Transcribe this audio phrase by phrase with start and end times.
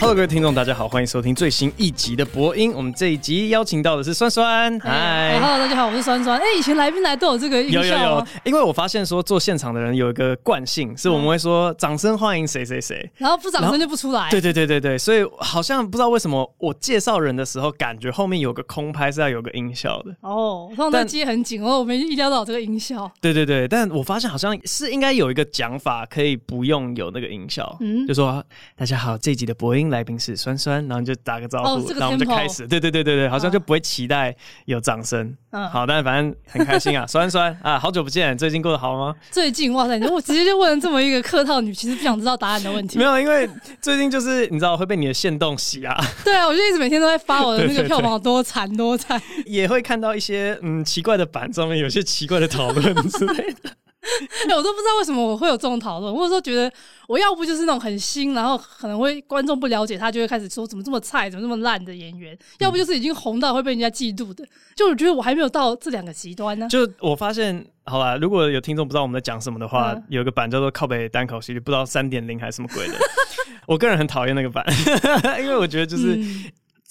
[0.00, 2.72] Hello，各位听众，大家好，欢迎收听最新一集的播音。
[2.72, 6.38] 我们这一集邀请到的是酸酸，嗨，Hello，大家好，我是酸酸。
[6.38, 7.82] 哎、欸，以前来宾来都有这个音效吗？
[7.82, 14.30] 有有有，因为我发现说做现场的人有一个惯性，是我们会说掌声欢迎谁谁谁，然后不掌声就不出来。
[14.30, 20.16] 对对对对对，所以好像不知道为什么我介绍人的时候，感觉后面有个空拍是要有个音效的。
[20.22, 23.10] 哦，我刚刚接很紧哦，我没意料到这个音效。
[23.20, 28.42] 对对对，但我发现好像是应该有一个讲法，可以不用有那个音效，嗯，就说
[28.74, 30.86] 大家好，这一集的播音来宾是酸酸。
[30.88, 32.66] 然后就打个招呼，哦这个、然后我们就开始。
[32.66, 35.36] 对对对对对，好像就不会期待有掌声。
[35.50, 39.14] 嗯，好，但是反正很开心啊，酸酸啊， 好久不见，最近过得好吗？
[39.30, 42.98] 最近哇塞，我直接就问了这么一个客套女，其实不想知道答案的问题。
[42.98, 43.48] 没有，因为
[43.80, 45.96] 最近就是你知道会被你的线动洗啊。
[46.24, 53.70] 对啊，我就一直每天都在发我的那个 票房多惨多惨，也会看到一些嗯奇怪的版上面有些奇怪的讨论之类的。
[54.00, 56.72] 欸、 我都不知道为什么我会有这种讨论，或者说觉得
[57.06, 64.44] 我要不就是那种很新，然后可能会观众不了解他，就会开始说怎么这么菜，怎么这么烂的演员；要不就是已经红到会被人家嫉妒的。
[64.74, 66.66] 就我觉得我还没有到这两个极端呢。
[66.68, 72.94] 就我发现，好吧，如果有听众不知道我们在讲什么的话，嗯、有一个版叫做靠北单口喜剧，不知道三点零还是什么鬼的。
[73.66, 74.64] 我个人很讨厌那个版，
[75.42, 76.16] 因为我觉得就是。
[76.16, 76.44] 嗯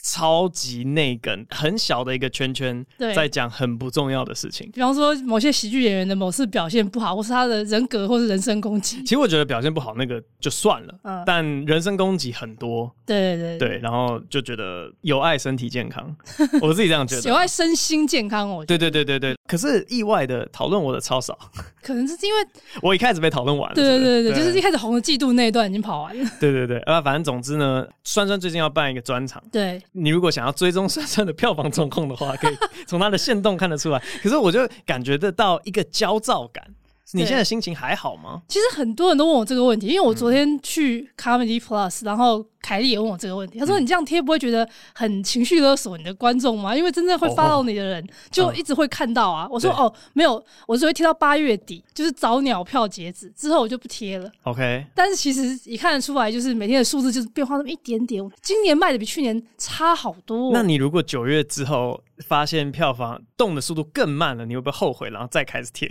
[0.04, 4.70] 超级内梗，很小的一个圈圈，在讲很不重要的事情。
[4.74, 9.02] 比方说，某些喜剧演员的某次表现不好，或是他的人格，或是人身攻击。
[9.04, 12.90] 其实我觉得表现不好那个就算了，嗯、但人身攻击很多。
[13.06, 16.16] 对对对，对，然后就觉得有爱身体健康，
[16.62, 17.30] 我自己这样觉得。
[17.30, 18.78] 有爱身心健康，我觉得。
[18.78, 19.38] 对对对对对。
[19.48, 21.38] 可是意外的讨论我的超少，
[21.82, 22.40] 可能是因为
[22.84, 23.76] 我一开始被讨论完了。
[23.76, 26.30] 对对对对，就是一开始红的嫉妒那一段已经跑完了。
[26.40, 29.44] 对对对，啊，反正总之呢，酸酸最近要办一个专场。
[29.52, 32.56] 对，你如果想要追踪珊珊的票房状况的话，可以
[32.88, 34.00] 从他的线动看得出来。
[34.22, 36.76] 可是我就感觉得到一个焦躁感。
[37.14, 38.42] 你现在心情还好吗？
[38.48, 43.58] 其实很多人都问我这个问题，因为我昨天去 Comedy Plus，然后凯莉也问我这个问题。
[43.58, 46.76] 他说：“你这样贴不会觉得很情绪勒索你的观众吗？
[46.76, 54.86] 因为真正会 follow 你的人就一直会看到啊。”我说：“哦，没有，我只会贴到八月底，就是早鸟票截止之后我就不贴了。” OK。
[54.94, 58.24] 但是其实也看得出来，就是每天的数字就是变化那么一点点。
[58.42, 60.52] 今年卖的比去年差好多。
[60.54, 65.90] 那你如果九月之后发现票房动的速度更慢了，你会不会后悔，然后再开始贴？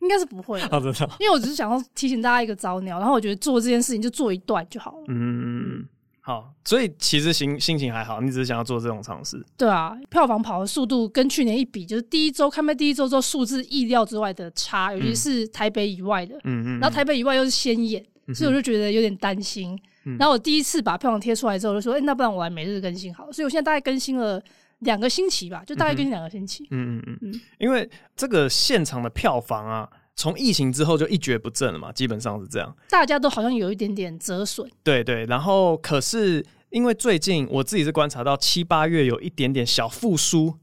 [0.00, 0.66] 应该是不会的，
[1.18, 5.04] 因为我只是想要提醒大家一个早鸟，然后我觉得做这件事情就做一段就好了。
[5.08, 5.84] 嗯，
[6.20, 9.44] 好，所以其实心心情还好，你只是想要做这种尝试。
[9.56, 16.34] 对啊，票房跑的速度跟去年一比，就是第一周开卖第一周之后数字意料之外的差，尤其是台北以外的。
[16.44, 16.80] 嗯嗯。
[16.80, 19.78] 然后台北以外又是先演，嗯、所以我就觉得有点担心。
[20.06, 24.42] 嗯、然后我第一次把票房贴出来之后，就说：“哎、欸，那不然我来每日更新好了。”所以我现在大概更新了
[24.80, 26.66] 两个星期吧，就大概更新两个星期。
[26.70, 27.40] 嗯嗯嗯嗯。
[27.58, 29.88] 因为这个现场的票房啊。
[30.16, 32.76] 从疫情之后就一蹶不振了嘛，基本上是这样。
[32.90, 34.70] 大家都好像有一点点折损。
[34.82, 40.54] 对对，然后可是因为最近我自己是观察到七八月有一点点小复苏，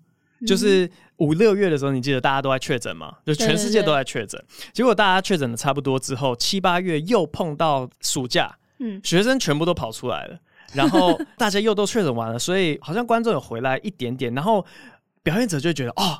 [0.42, 4.40] 嗯、就是五六月的时候，你记得大家都在确诊嘛，就全世界都在确诊。
[4.74, 10.40] 结果大家确诊的差不多之后，七八月又碰到暑假，嗯，学生全部都跑出来了，
[10.74, 14.66] 然后大家又都确诊完了，所以好像观众有回来一点点，然后
[15.24, 16.20] 表演者就会觉得哦。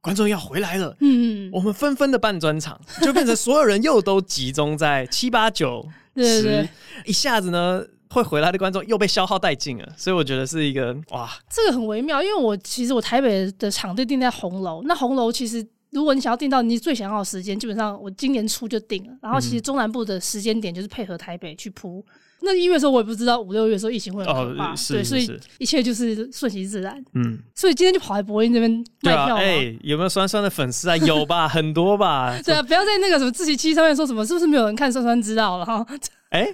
[0.00, 5.84] 观众要回来了，嗯，我们纷纷的办专场，就变成所有人又都集中在七八九
[6.16, 6.66] 十，
[7.04, 22.02] 一下子呢，会回来的观众又被消耗殆尽了，所以我觉得是一个哇，这个很微妙，因为我其实我台北的场地定在红楼，那红楼其实如果你想要定到你最想要的时间，基本上我今年初就定了，然后其实中南部的时间点就是配合台北去铺。
[22.40, 25.28] 那一月的时候我也不知道，五六月的时候疫情会很可怕，对，所以
[25.58, 27.02] 一切就是顺其自然。
[27.14, 28.70] 嗯，所以今天就跑来博音这边
[29.02, 29.36] 卖票。
[29.36, 30.96] 哎，有没有酸酸的粉丝啊？
[30.98, 32.38] 有吧，很多吧。
[32.44, 35.86] 对啊，不要在那个什么自习期上面说什么，是不是没有人看酸酸知道了哈？
[36.30, 36.46] 哎，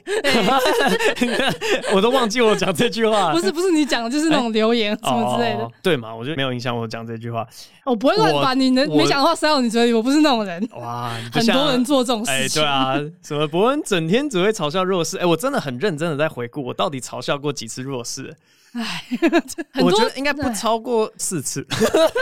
[1.92, 3.32] 我都忘记我讲这句话。
[3.32, 5.68] 不是不是你讲的，就是那种留言什么之类的。
[5.82, 6.14] 对嘛？
[6.14, 7.44] 我觉得没有影响我讲这句话。
[7.84, 10.68] 我不会乱把你能没讲的话塞到你嘴里，我不是那种人。
[10.76, 12.62] 哇，很多人做这种事情。
[12.62, 15.18] 对啊，什么伯恩整天只会嘲笑弱势。
[15.18, 18.34] 哎，我真的很认真的在回顾，我到底嘲笑过几次弱势？
[18.74, 19.04] 哎，
[19.82, 21.64] 我觉得应该不超过四次。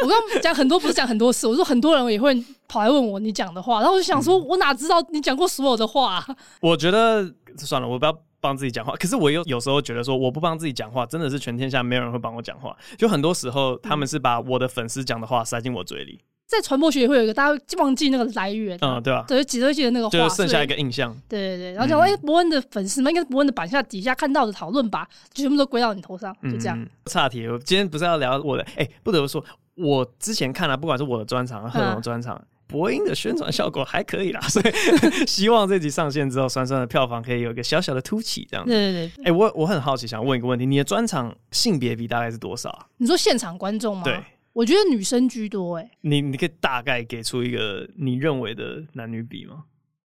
[0.03, 2.35] 我刚刚讲很多，不是讲很多次，我说很多人也会
[2.69, 6.25] 跑来问我你讲的话，然后我就想说，我哪知道你讲过所有的话？
[6.61, 7.25] 我觉得
[7.59, 8.93] 算了，我不要帮自己讲话。
[8.97, 12.77] 可是我又有时候觉得说，我不帮自己讲话，真的是全天下没有人会帮我讲话。
[12.99, 16.21] 就很多时候，他们是把我的粉丝讲的话塞进我嘴里。
[16.45, 19.25] 在传播学也会有一个，大家忘记那个来源，嗯，对吧？
[19.27, 21.17] 对，只会记得那个话，就剩下一个印象。
[21.27, 26.87] 对对对，然后讲，哎，伯恩的粉丝们应该是博恩的版下底下看到的讨论吧，就全部都归到你头上，就这样。
[27.07, 29.43] 岔题，我今天不是要聊我的，哎，不得不说，
[29.77, 32.39] 我之前看了，不管是我的专场、贺珑专场，
[32.73, 34.73] 播音的宣传效果还可以啦， 所以
[35.27, 38.73] 希望这集上线之后，酸酸的票房可以有一个小小的突起，这样子。
[38.73, 39.25] 对对对。
[39.25, 42.87] 哎、欸，我我很好奇，想问一个问题：你的专场性别比大概是多少？
[42.97, 44.03] 你说现场观众吗？
[44.03, 44.19] 对，
[44.53, 45.83] 我觉得女生居多、欸。
[45.83, 49.65] 哎，你你可以大概给出一个你认为的男女比吗？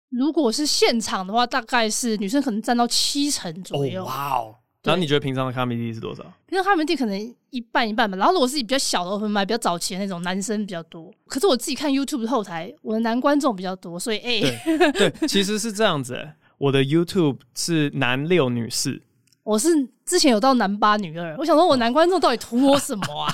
[0.09, 4.05] 如果是现场的话，大概是女生可能占到七成左右。
[4.05, 4.55] 哇哦！
[4.87, 6.23] 然后你觉得平常的 comedy 是多少？
[6.47, 8.17] 平常 comedy 可能一半一半吧。
[8.17, 11.13] 然后如果是比较小的 open mic，比较早期的那种，男生比较多。
[11.27, 16.33] 可是我自己看 YouTube 的后台，我的男观众比较多，所以哎、欸，对，对，其实是这样子、欸。
[16.57, 19.01] 我的 YouTube 是男六女四。
[19.47, 19.69] 我是
[20.05, 23.33] 之前有到男八女二，我想说，我男观众到底图我什么啊？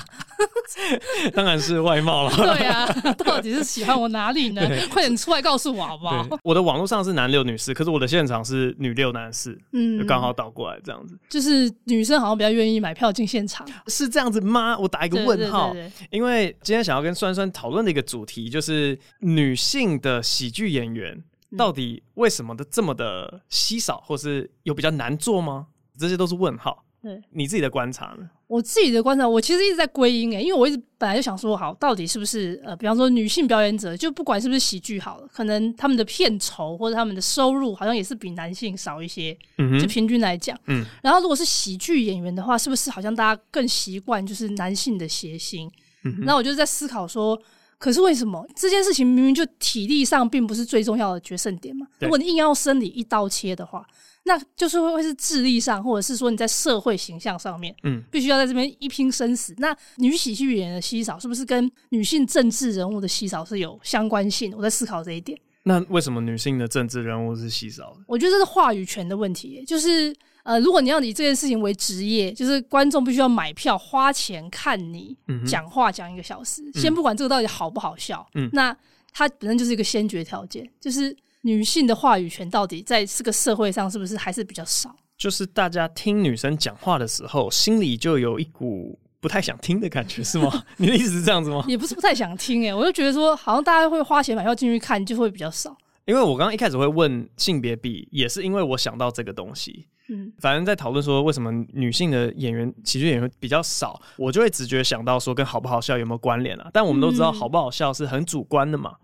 [1.34, 2.36] 当然是外貌了。
[2.36, 4.62] 对啊，到底是喜欢我哪里呢？
[4.92, 6.24] 快点出来告诉我好不好？
[6.44, 11.18] 我的网络上是男六女四，可是我的现场是女六男四，嗯，就刚好倒过来这样子。
[11.28, 14.78] 就是女生好像比较愿意买票进现场，是这样子吗？
[14.78, 15.74] 我打一个问号，
[16.10, 21.20] 因为今天想要跟酸酸讨论的一个主题就是女性的喜剧演员
[21.58, 25.66] 到底为什么的这么的稀少，或是有比较难做吗？
[25.98, 26.84] 这些都是问号。
[27.02, 28.30] 对，你自己的观察呢？
[28.46, 40.82] 我自己的观察，我其实一直在归因诶，因为我一直本来就想说，好，到底是不是呃，比方说女性表演者，就不管是不是喜剧好了，可能他们的片酬或者他们的收入好像也是比男性少一些，嗯，就平均来讲，嗯。
[41.02, 45.70] 然后如果是喜剧演员的话，是不是好像大家更习惯就是男性的谐星？
[46.04, 47.38] 嗯，那我就在思考说，
[47.76, 51.86] 可是为什么这件事情明明就体力上并不是最重要的决胜点嘛？
[51.98, 53.86] 如果你硬要生理一刀切的话。
[54.26, 59.54] 那就是会会是智力上，或者是说你在社会形象上面，嗯，必须要在这边一拼生死。
[59.58, 64.54] 那女喜剧演员的稀少，是不是跟女性政治人物的稀少是有相关性？
[64.56, 65.38] 我在思考这一点。
[65.64, 68.00] 那为什么女性的政治人物是稀少的？
[68.06, 69.62] 我觉得这是话语权的问题。
[69.66, 75.14] 就是呃，如果你要以这件事情为职业，就是观众必须要买票花钱看你
[75.46, 78.74] 讲话讲一个小时，嗯，先不管这个到底好不好笑，嗯，那
[79.12, 81.14] 它本身就是一个先决条件，就是。
[81.44, 84.94] 女性的话语权到底在这个社会上是不是还是比较少？
[85.16, 90.50] 就是大家听女生讲话的时候，心里就有一股不太想听的感觉，是吗？
[90.78, 91.62] 你的意思是这样子吗？
[91.68, 95.76] 也不是不太想听，哎，我就觉得说，好像大家会花钱买票进去看，就会比较少。
[96.06, 99.86] 因为我刚刚一开始会问性别比，也是因为我想到这个东西。
[100.08, 106.68] 嗯，反正在讨论说为什么女性的演员、喜剧演员比较少，我就会直觉想到说跟好不好笑有没有关联啊？
[106.74, 108.94] 但我们都知道，好不好笑是很主观的嘛。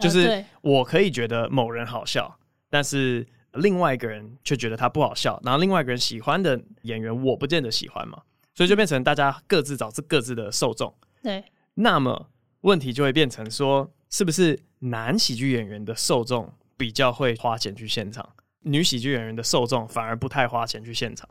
[0.00, 2.38] 就是我可以觉得某人好笑，
[2.70, 8.20] 但是另外一个人却觉得他不好笑，然后另外一个人喜欢的演员我不见得喜欢嘛，
[8.54, 10.94] 所以就变成大家各自找各自的受众。
[11.22, 11.42] 对，
[11.74, 12.28] 那么
[12.60, 18.28] 问题就会变成说，是不是男喜剧演员的受众比较会花钱去现场，
[18.60, 21.28] 女喜剧演员的受众反而不太花钱去现场？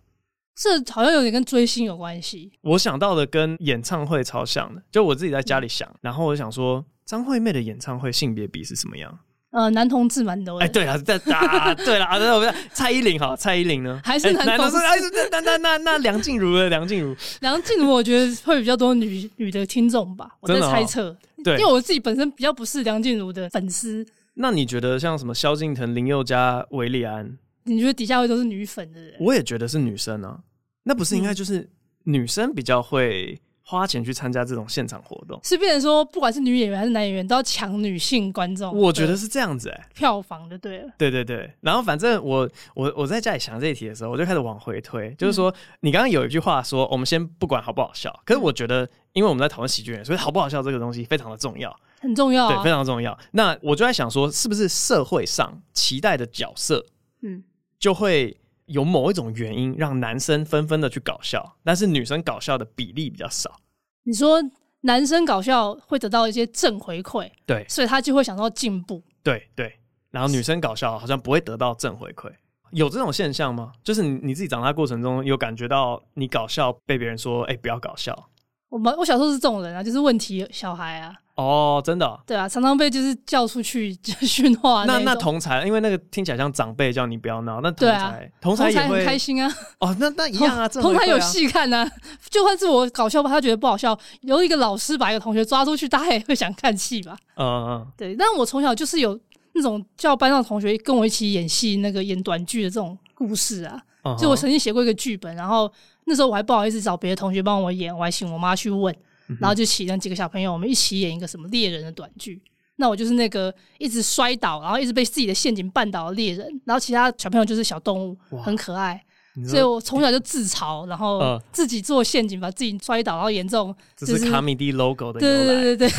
[0.55, 2.51] 这好像有点跟追星有关系。
[2.61, 6.83] 我想到的跟演唱会超像的，就我自己在家里想，然后我想说。
[7.07, 9.17] 张惠妹的演唱会性别比是什么样？
[9.51, 10.65] 呃，男同志蛮多的。
[10.65, 13.99] 哎、欸，对啊， 在啊，对了啊，对，我们蔡依林哈，蔡依林呢？
[14.03, 14.75] 还是男同志？
[14.77, 17.15] 还是那那那那梁静茹的梁静茹？
[17.39, 21.15] 梁静茹，我觉得会比较多女女的听众吧，我在猜测。
[21.45, 24.05] 对，因为我自己本身比较不是梁静茹的粉丝。
[24.33, 27.37] 那你觉得像什么萧敬腾、林宥嘉、韦礼安？
[27.63, 29.15] 你觉得底下会都是女粉的人？
[29.21, 30.37] 我也觉得是女生啊，
[30.83, 31.69] 那不是应该就是
[32.03, 33.39] 女生比较会？
[33.69, 38.73] 花钱去参加这种现场活动，是变成说，不管是女演员还是男演员，都要抢女性观众。
[38.73, 40.89] 我觉得是这样子、欸，哎，票房就对了。
[40.97, 53.19] 对对对，然后反正我我我在家里想这一题的时候，我就开始往回推，就是说，你刚刚有一句话说，我们先不管好不好笑，可是我觉得，因为我们在讨论喜剧人，所以好不好笑这个东西非常的重要，很重要、啊，对，非常重要。
[53.31, 56.85] 那我就在想说，是不是社会上期待的角色，
[57.21, 57.43] 嗯，
[57.77, 63.59] 就会有某一种原因让男生纷纷的去搞笑，但是女生搞笑的比例比较少。
[64.03, 64.41] 你说
[64.81, 69.73] 男生搞笑会得到一些正回馈，对，所以他就会想到进步，对对。
[70.09, 72.31] 然后女生搞笑好像不会得到正回馈，
[72.71, 73.73] 有这种现象吗？
[73.83, 78.29] 就是你你自己长大过程中有感觉到你搞笑被别人说，哎、欸，不要搞笑。
[78.69, 81.13] 我们我小时候是这种人啊，就是问题小孩啊。
[81.35, 84.85] 哦，真的、哦，对啊，常常被就是叫出去 就训话。
[84.85, 89.55] 那那同才，因为那个听起来像长辈叫你不要闹，那同才、啊、同才也会很开心啊。
[89.79, 91.87] 哦，那那一样啊，同才有戏看啊。
[92.31, 97.15] 就算是我搞笑吧，他觉得不好笑，有一个老师把一个同学抓出去，大家也会想看戏吧。
[97.35, 98.15] 嗯嗯，对。
[98.15, 99.17] 但我从小就是有
[99.53, 103.79] 那种叫班上同学跟我一起演戏，那个演短剧的这种故事啊。
[104.01, 104.17] Uh.
[104.17, 105.71] 就我曾经写过一个剧本，然后
[106.07, 108.95] 那时候我还不好意思找别的同学帮我演，我还请我妈去问。
[109.41, 112.41] 然后就请那几个小朋友，我们一起演一个什么猎人的短剧。
[112.77, 116.47] 那我就是那个一直摔倒，然后一直被自己的陷阱绊倒的猎人。
[116.63, 119.03] 然后其他小朋友就是小动物，很可爱。
[119.45, 123.75] 所以我从小就自嘲，然后自己做陷阱，把自己摔倒，然后演这种。
[123.95, 125.19] 这是卡米蒂 logo 的。
[125.19, 125.97] 对对对对对。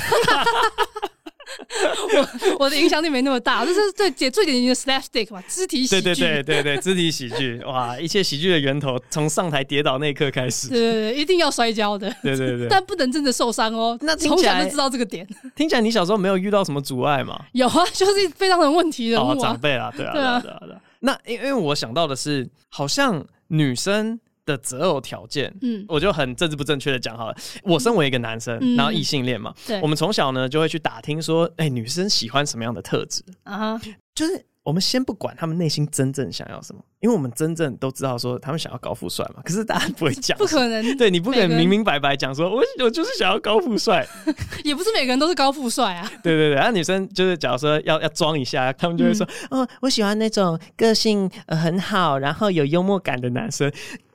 [2.17, 6.03] 我 我的影响力没那么大， 这是最最最典型的 slapstick 嘛，肢体喜剧。
[6.03, 7.99] 对对对对对，肢体喜剧，哇！
[7.99, 10.69] 一切喜剧的源头从上台跌倒那一刻开始。
[10.69, 12.09] 对对对，一定要摔跤的。
[12.23, 13.99] 对对对，但不能真的受伤哦。
[14.03, 15.27] 那从小就知道这个点。
[15.57, 17.39] 听起来你小时候没有遇到什么阻碍吗？
[17.53, 20.59] 有啊，就是非常有问题的、啊哦、长辈啊，对啊，对啊，对啊。
[20.61, 24.19] 对啊那因因为我想到的是，好像女生。
[24.49, 27.37] 的择偶条件，嗯，我就很政治不正确的讲好了。
[27.63, 33.81] 我身为一个男生，嗯、然后异性恋嘛，对，我们从小呢就会去打听说，哎、欸，女生喜欢什么样的特质啊？
[34.15, 34.45] 就是。
[34.65, 39.41] 我们先不管他们内心真正想要什么，因为我们真正都知道说他们想要高富帅嘛。
[39.43, 44.07] 可是大家不会讲，不可能，对你不可能明明白白讲说，我我就是想要高富帅，
[44.65, 46.07] 也不是每个人都是高富帅啊。
[46.23, 53.73] 对对对，然后女生就是假如说要要装一下，他们就会说，嗯、哦，我喜欢那种个性呃很好，然后有幽默感的男生。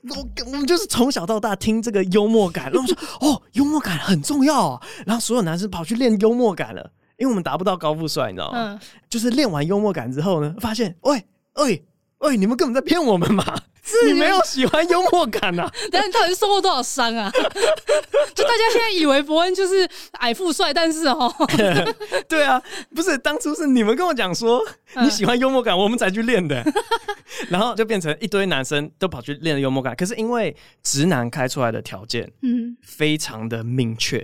[0.10, 6.92] 我我们就是从小到大听这个幽默感，然后说哦，幽默感很重要啊，然后所有男生跑去练幽默感了。
[7.18, 8.74] 因为我们达不到高富帅，你知道吗？
[8.74, 11.24] 嗯，就是练完幽默感之后呢，发现，喂，
[11.56, 11.86] 喂，
[12.18, 13.46] 喂，你们根本在骗我们嘛！
[14.02, 15.72] 是你没有喜欢幽默感啊？
[15.92, 17.32] 但是你到底受过多少伤啊？
[18.36, 21.34] 就大家现在以为伯恩就是矮富帅，但是哦，
[22.28, 22.62] 对啊，
[22.96, 24.62] 不是当初是你们跟我讲说
[25.02, 26.64] 你喜欢幽默感，我们才去练的，
[27.50, 29.96] 然后就变成一堆男生都跑去练幽默感。
[29.96, 34.20] 可是因为直男开出来的条件，嗯，非常的明确。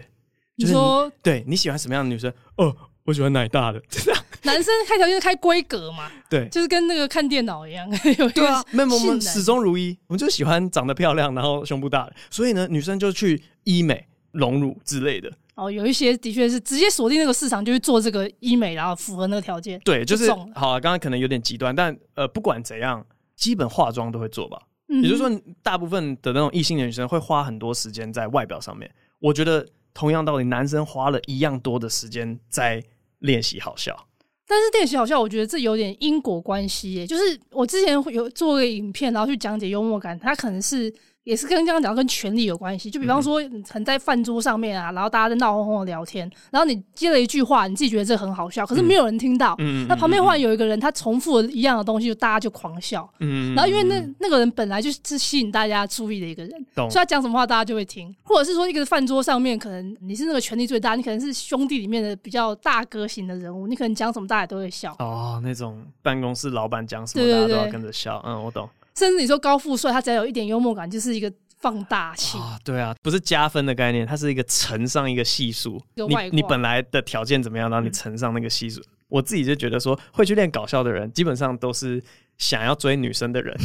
[0.57, 2.33] 就是你说，对你喜欢什么样的女生？
[2.57, 3.81] 哦，我喜欢奶大的。
[3.89, 6.11] 这样，男生开条件是开规格嘛？
[6.29, 7.89] 对，就是跟那个看电脑一样。
[8.17, 12.13] 有 对啊，没有，我们始终如一，我们就喜欢长得漂亮，然后胸部大的。
[12.29, 15.31] 所以呢，女生就去医美、隆乳之类的。
[15.55, 19.79] 哦，有一些的确是直接锁定那个市场，就去做这个医美，然后符合那个条件。
[19.81, 20.79] 对，就是好啊。
[20.79, 23.05] 刚刚可能有点极端，但呃，不管怎样，
[23.35, 24.61] 基本化妆都会做吧。
[24.87, 28.89] 嗯，也就是说，大部分的那种异性的女生会花很多时间在外表上面。
[29.19, 29.65] 我觉得。
[29.91, 32.81] 同样道理，男生花了一样多的时间在
[33.17, 34.07] 练习好笑，
[34.49, 37.07] 但是电习好像，我觉得这有点因果关系耶。
[37.07, 40.93] 就是我之前有做个影片，然后去讲解幽默感，它可能是。
[41.29, 49.53] 也是跟刚刚讲跟权力有关系，就比方说，很在饭桌上面啊，然后大家在闹哄哄的聊天，然后你接了一句话，你自己觉得这很好笑，可是没有人听到。
[49.59, 53.07] 嗯，那旁边忽然有一个人，他重复了一样的东西，就大家就狂笑。
[53.19, 64.95] 嗯，然后因为那那个人本来就是吸引大家注意的一个人，所以他讲什么话大家就会听，或者是说一个饭桌上面，可能你是那个权力最大，你可能是兄弟里面的比较大哥型的人物，你可能讲什么大家都会笑。
[64.97, 68.19] 哦，那种办公室老板讲什么大家都要跟着笑。
[68.25, 68.67] 嗯，我懂。
[68.99, 71.31] 甚至你说高富帅，他只要有一点幽默感，就是一个。
[71.61, 75.77] 放大器啊，对啊，不是加分的概念，它是一个乘上一个系数。
[75.93, 78.79] 你你本来的条件怎么样，然后你乘上那个系数。
[78.79, 82.01] 嗯、我自己就觉得说，会去练搞笑的人，基本上都是
[82.39, 83.55] 想要追女生的人。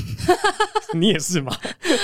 [0.94, 1.50] 你也是吗？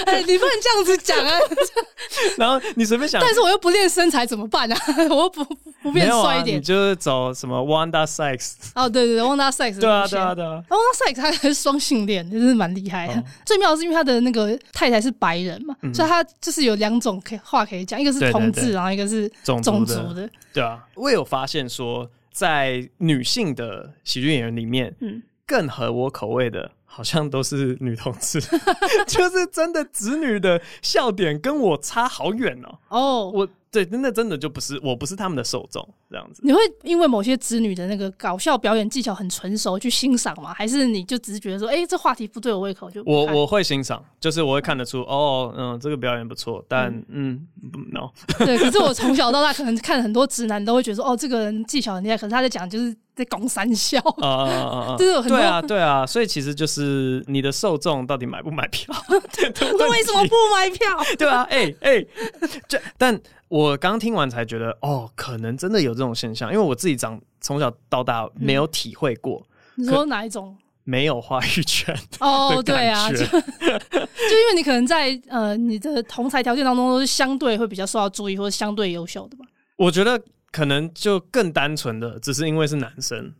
[0.07, 1.39] 哎、欸，你不能这样子讲啊！
[2.37, 4.77] 然后你随便想，但是我又不练身材怎么办啊？
[5.11, 5.45] 我又不
[5.83, 13.15] 不变帅一点，啊、你就是走什么 Wanda Sykes 哦，对对对，Wanda Sykes 对啊对啊对啊，Wanda Sykes 他还是双性恋，就是蛮厉害的。
[13.15, 20.29] 哦、最妙的是因为他的那个太太是白人嘛，嗯、所以他就是有两种可以话可以讲，一个是同志，然后一个是种族的。
[20.53, 26.71] 对啊，我有发现说，在女性的喜剧演员里面，嗯，更合我口味的。
[26.93, 28.41] 好像都是女同志，
[29.07, 32.79] 就是真的子女的笑点跟我差好远哦。
[32.89, 33.35] 哦，oh.
[33.37, 36.43] 我对，真的真的就不是，我不是他们的受众这样子。
[36.45, 40.53] 你会因为某些子女的那个搞笑表演技巧很纯熟去欣赏吗？
[40.53, 43.05] 还是你就只是觉得说，哎、欸，这话题不对我胃口就？
[43.07, 48.11] 我我会欣赏，就是我会看得出，哦，嗯，这个表演不错，但嗯，嗯，no。
[48.45, 52.93] 对，可是我从小到大 可能看很多直男都会觉得说，哦，这个人技巧很厉害，可是他在讲就是。
[53.21, 54.97] 在攻三笑啊啊啊啊！
[54.99, 58.93] 对啊，对啊，所以其实就是你的受众到底买不买票？
[59.79, 60.87] 那，为什么不买票？
[61.19, 62.05] 对啊，哎哎，
[62.67, 69.47] 这但我刚听完才觉得，哦，可能真的有这种现象，因为我自己长从小到大没有体会过。
[69.75, 70.57] 你说哪一种？
[70.85, 79.45] 没有话语权哦，对啊，就就因为你可能在呃你的同才条件当中都是相对会比较受到注意，或者相对优秀的吧？
[79.77, 80.21] 我觉得。
[80.53, 83.35] 可能就更单纯的，只是因为是男生，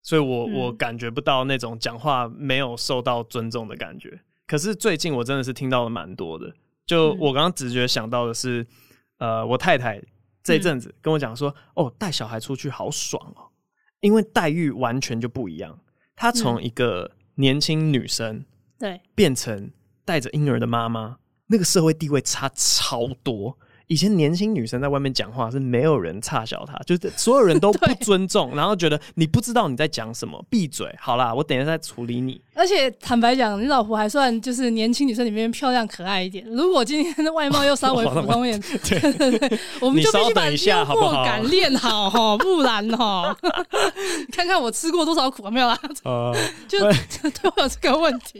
[0.00, 4.20] 所以我、嗯、我感觉不到那种讲话没有受到尊重的感觉。
[4.46, 6.52] 可是最近我真的是听到了蛮多的，
[6.86, 8.62] 就我刚刚直觉想到的是，
[9.18, 10.02] 嗯、呃，我太太
[10.42, 13.48] 这阵子跟我讲说，嗯、哦，带小孩出去好爽哦，
[14.00, 15.78] 因为待遇完全就不一样。
[16.14, 18.44] 她从一个年轻女生
[18.78, 19.70] 对变成
[20.04, 23.58] 带着婴儿的妈妈，那个社会地位差超多。
[23.88, 32.40] 以前年轻女生在外面讲话是没有人差小她，就是所有人都不 尊重，然后觉得你不知道你在讲什么，闭嘴，好啦，我等一下再处理你。
[32.54, 36.44] 而且坦白讲，你老婆还算就是年轻女生里面漂亮可爱一点。
[36.46, 43.36] 如果今天的外貌又稍微 普通一点，对对对，我们就必须把幽默感练好哈，不然哈，
[44.32, 46.34] 看看我吃过多少苦啊，没有啦，呃、
[46.68, 48.38] 就就都有这个问题。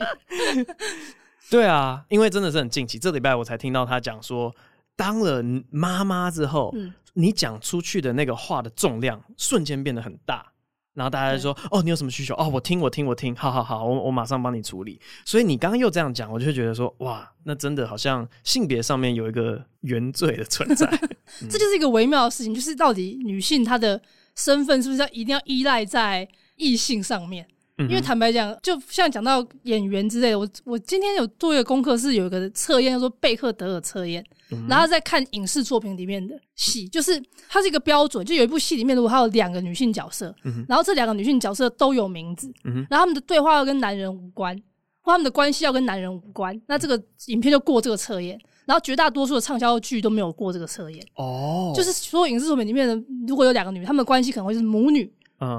[1.49, 4.53] 对啊，因为真的是很近期，这礼拜我才听到他讲说。
[4.95, 10.51] 当了妈妈之后，嗯、你讲出去的那个话的重量瞬间变得很大，
[10.93, 12.35] 然后大家就说：“哦，你有什么需求？
[12.35, 20.87] 哦，我听，我听，我听，好好好，我我马上帮你处理。”所以你刚刚又这样讲，我就会觉得说：“哇，那真的好像性别上面有一个原罪的存在。
[21.41, 23.99] 嗯”这就是一个微妙的事情，就是到底女性她的
[24.35, 27.47] 身份是不是要一定要依赖在异性上面？
[27.79, 34.23] 因为坦白讲，就像讲到演员之类的，我我今天有做一个功课，是有一个测验，叫做贝克德尔测验。
[34.67, 38.25] 然后再看影视作品里面的戏，就是它是一个标准。
[38.25, 40.33] 就有一部戏里面，如果它有两个女性角色，
[40.67, 44.55] 然后这两个女性角色都有名字，然后他们的对话要跟男人无关，
[45.01, 48.39] 或他们的关系要跟男人无关，那这个影片就过这个测验。
[48.65, 51.05] 然后绝大多数的畅销剧都没有过这个测验。
[51.15, 52.95] 哦，就是所有影视作品里面的，
[53.27, 55.11] 如果有两个女，她们的关系可能会是母女。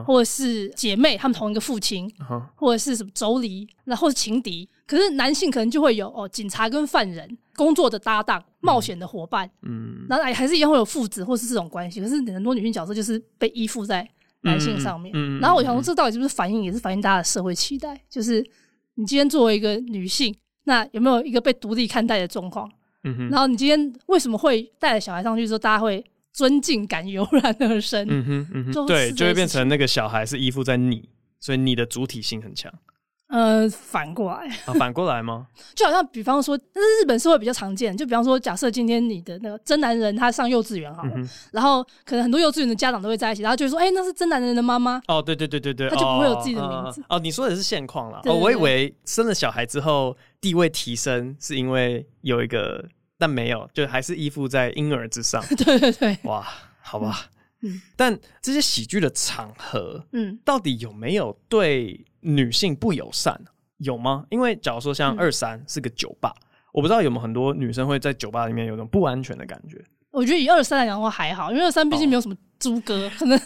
[0.07, 2.11] 或者是姐妹，他们同一个父亲，
[2.55, 4.67] 或者是什么妯娌，然后是情敌。
[4.87, 12.01] 可是男性可能就会有哦，警察跟犯人工作的搭档，冒险的伙伴，嗯，然后还是一样会有父子或是这种关系。
[12.01, 14.09] 可是很多女性角色就是被依附在
[14.43, 15.13] 男性上面。
[15.15, 18.01] 嗯，然后我想说，这到底是不是反映，也是反映大家的社会期待？
[18.09, 18.45] 就是
[18.95, 20.35] 你今天作为一个女性，
[20.65, 22.71] 那有没有一个被独立看待的状况？
[23.05, 26.05] 嗯哼，然后你今天为什么会带着小孩上去之后，大家会？
[26.35, 31.09] 尊敬感油然而生，嗯哼，嗯哼，对，就会变成那个小孩是依附在你，
[31.39, 32.75] 所以你的主体性很强。
[33.35, 35.49] 呃，反过来啊，反过来吗？
[35.75, 45.03] 就好像比方说，但是日本社会比较常见，就比方说，假设今天你的那个真男人他上幼稚园好了，嗯、然后可能很多幼稚园的家长都会在一起，然后就会说，哎、欸，那是真男人的妈妈。
[45.09, 47.01] 哦，对对对对对，他就不会有自己的名字。
[47.09, 48.21] 哦，哦，你说的是现况了。
[48.25, 52.85] 哦，我以为生了小孩之后地位提升是因为有一个，
[53.19, 55.43] 但没有，就还是依附在婴儿之上。
[55.59, 56.47] 对对对，哇。
[56.87, 57.27] 好吧，
[57.63, 63.41] 嗯，但这些喜剧的场合，嗯，到底有没有对女性不友善？
[63.79, 64.25] 有吗？
[64.31, 69.77] 因为假如说像二三是个酒吧，嗯、我不知道有没有很多女生会在酒吧里面有种不安全的感觉。
[70.15, 73.39] 我觉得以二三来讲的话还好，因为二三毕竟没有什么猪哥，哦、可能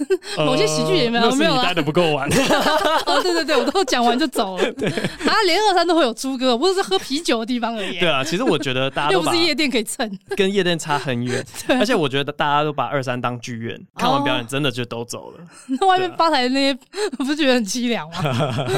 [0.45, 2.29] 某些喜剧也没有，呃、没有待的不够晚。
[3.07, 4.73] 哦，对对对，我都讲完就走了。
[4.75, 7.99] 对，啊，连二三都会有猪哥，不是喝啤酒的地方而已。
[7.99, 11.43] 对啊，其实我觉得大家都又不是夜店可以蹭，跟夜店差很远。
[11.81, 15.41] 而且我觉得大家都把二三当剧院，哦、看完表演真的就都走了。
[15.81, 16.79] 那外面吧台的那些，
[17.17, 18.19] 不是觉得很凄凉吗？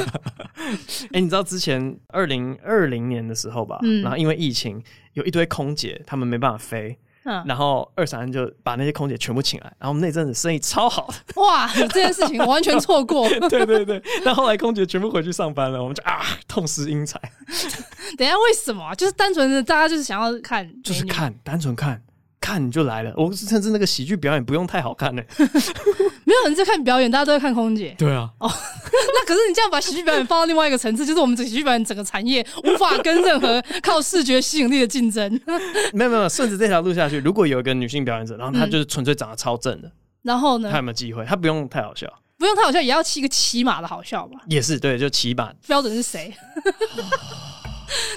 [1.11, 3.77] 哎、欸，你知道之前二零二零年的时候吧？
[3.83, 4.81] 嗯、然后因为疫情，
[5.13, 6.97] 有一堆空姐他们没办法飞。
[7.23, 11.13] 嗯，然后二三就把那些空姐全部请来，然后我们那阵子生意超好。
[11.35, 13.27] 哇，这件事情我完全错过。
[13.49, 17.19] 对对对，但后来空姐全部回去上班了，我们就啊痛失英才。
[18.17, 18.93] 等一下，为什么？
[18.95, 22.01] 就是单纯的大家就是想要看，就是看，单纯看。
[22.41, 25.45] 看你就来了，我甚至那个喜剧表演不用太好看呢、欸，
[26.25, 27.95] 没有人在看表演，大家都在看空姐。
[27.99, 35.39] 对啊，哦， 那可是你这样把喜剧表演放到另外一个层次，就是我们这喜剧表演整个产业无法跟任何靠视觉吸引力的竞争。
[35.93, 39.91] 没有没有，顺着这条路下去，如果有一个女性表演者，然后她就是纯粹长得超正的，嗯、
[40.23, 41.23] 然后呢，她有没有机会？
[41.25, 44.39] 她不用太好笑，不用太好笑，也要骑一个骑马的好笑吧？
[44.47, 46.33] 也是对，就骑马标准是谁？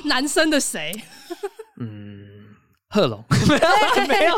[0.04, 0.92] 男生的谁？
[1.78, 2.23] 嗯。
[2.94, 3.22] 贺龙
[4.06, 4.32] 没有，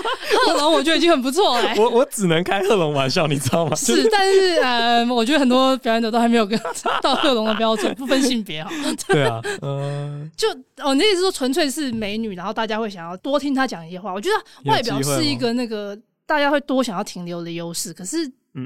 [0.47, 1.75] 贺龙我觉得已经很不错了。
[1.77, 3.77] 我我只能开贺龙玩笑，你知道吗？
[3.77, 6.59] 是，但是呃，我觉得很多表演者都还没有跟
[7.03, 8.71] 到贺龙的标准，不分性别哈。
[9.09, 10.49] 对啊， 嗯，就
[10.83, 14.11] 哦，你的意思说纯粹是美女，然后大家会想要多听她讲一些话。
[14.11, 15.95] 我觉得外表是一个那个
[16.27, 17.93] 大家会多想要停留的优势。
[17.93, 18.17] 可是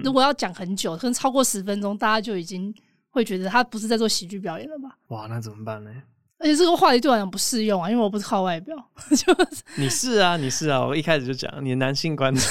[0.04, 2.72] 如果要讲很久，可能超过十分钟，大家就已经
[3.10, 4.90] 会觉得她不是在做喜剧表演了吧？
[5.08, 5.90] 哇，那怎么办呢？
[6.40, 8.74] 而且这个话题对我来讲不适用啊，因为我不是靠外表，
[9.10, 12.50] 就是你是啊，你是啊，我一开始就讲你男性观察。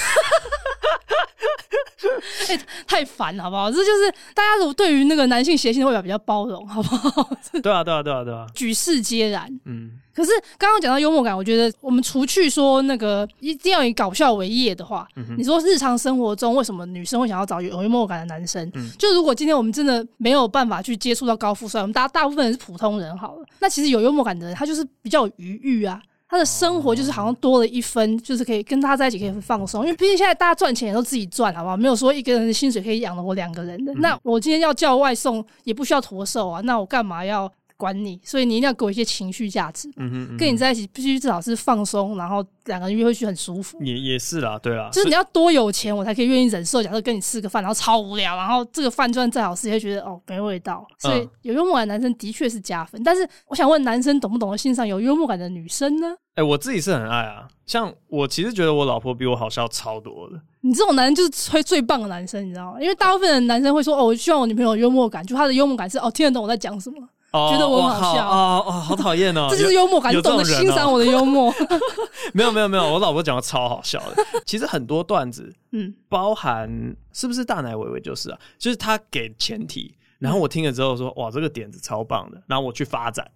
[2.50, 3.70] 哎、欸，太烦了，好不好？
[3.70, 7.30] 这就是大家如果对于那个男性邪性的外表比较包容，好不好？
[7.62, 9.48] 对啊，对啊，对啊，对啊，举世皆然。
[9.66, 18.68] 嗯，可是刚刚讲到幽默感，我觉得我们除去说那个一定要以搞笑为业的话，嗯、你说日常生活中为什么女生会想要找有幽默感的男生？
[18.74, 26.00] 嗯，就如果今天我们真的没有办法去接触到高富帅，我们大大部分人是普通人好了，那其实有幽默感的人，他就是比较有余裕啊。
[26.30, 31.76] 他的生活就是好像多了一分，就是可以跟他在一起可以放松，因为毕竟现在大家赚钱也都自己赚，好不好？
[31.76, 33.92] 没有说一个人的薪水可以养得活两个人的。
[33.94, 39.88] 那我今天要叫外送也不需要驼兽啊，那我干嘛要管你，所以你一定要给我一些情绪价值。
[39.96, 43.82] 嗯哼，嗯哼，跟你在一起必须至少是放松，然后两个人约会去很舒服。
[43.82, 46.82] 也也是啦，对啦，就是你要多有钱，我才可以愿意忍受。
[46.82, 50.86] 假设跟你吃个饭，然后超无聊，然后这个饭赚再好吃，也会觉得哦没味道。
[50.98, 53.00] 所以有幽默感的男生的确是加分。
[53.00, 56.08] 嗯、但是我想问，男生懂不懂得欣赏有幽默感的女生呢？
[56.34, 57.48] 哎、欸，我自己是很爱啊。
[57.66, 60.40] 像我其实觉得我老婆比我好笑超多的。
[60.62, 62.80] 你这种男人就是最最棒的男生，你知道吗？
[62.80, 66.96] 因为大部分的男生会说哦，我希望我女朋友有幽默感，就他的幽默感是哦听得懂我在讲什么。
[67.32, 69.46] 觉得我很好笑哦哦，好讨厌哦！
[69.50, 71.52] 这就是幽默感，你懂得欣赏我的幽默。
[72.34, 74.16] 没有没有没有，我老婆讲的超好笑的。
[74.44, 76.68] 其实很多段子，嗯，包含
[77.12, 83.30] 是不是大奶维维就是啊，就是他给前提，然后我听了之后说哇，这个点子超棒的，然后我去发展。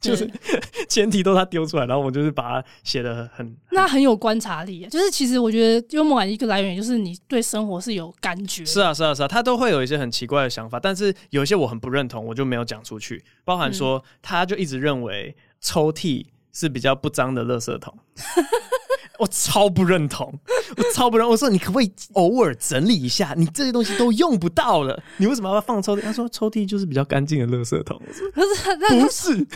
[0.00, 0.28] 就是
[0.88, 4.86] 前提都他丢出来，然后我就是把它写的很，那很有观察力。
[4.86, 8.64] 就是其实我觉得幽默感一个来源，就是你对生活是有感觉。
[8.64, 13.22] 是啊，是啊，是啊，他都会有一些很奇怪的想法，但是有一些我很不认同，我就没有讲出去。
[13.44, 17.94] 包含说，他就一直认为抽屉是比较不脏的垃圾桶。
[19.20, 20.32] 我超不认同，
[20.76, 21.30] 我超不认同。
[21.30, 23.34] 我说你可不可以偶尔整理一下？
[23.36, 26.00] 你这些东西都用不到了，你为什么要放抽屉？
[26.00, 28.00] 他说抽屉就是比较干净的垃圾桶。
[28.34, 29.46] 不是，那不是，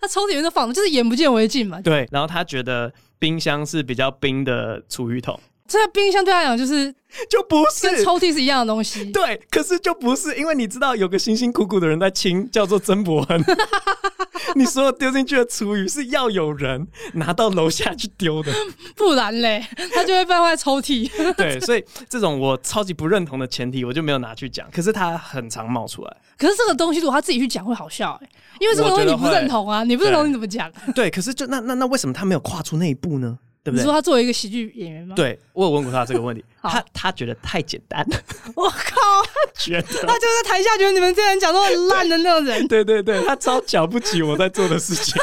[0.00, 1.80] 他抽屉里面都放的就是眼不见为净嘛。
[1.80, 5.38] 对，然后他觉得冰箱是比较冰的储鱼桶。
[5.66, 6.92] 这个冰箱对他来讲就是
[7.30, 9.04] 就不是跟抽屉是一样的东西。
[9.10, 13.44] 对，可是就不是，因为你知道有个辛辛苦苦的人在清，叫做曾伯恩。
[14.54, 18.52] 你所有丢进去的厨余是要有人拿到楼下去丢的，
[18.94, 21.10] 不然嘞，他就会放在抽屉。
[21.34, 24.66] 对，所以这种我超级不认同的前提，我就没有拿去讲。
[24.70, 26.16] 可是他很常冒出来。
[26.38, 28.28] 可是这个东西如果他自己去讲会好笑哎，
[28.60, 30.70] 因为这个东西你不认同啊，你不认同你怎么讲？
[30.94, 33.38] 对，可是就那那那为什么他没有跨出那一步呢？
[33.66, 33.80] 对不对？
[33.80, 35.16] 你说他作为一个喜剧演员吗？
[35.16, 38.16] 对，我有问过他这个问题， 他他觉得太简单了。
[38.54, 42.64] 我靠，他觉得他就是在台下觉得你们这些人讲都很烂的那种人。
[42.68, 45.20] 对对对，他超瞧不起我在做的事情。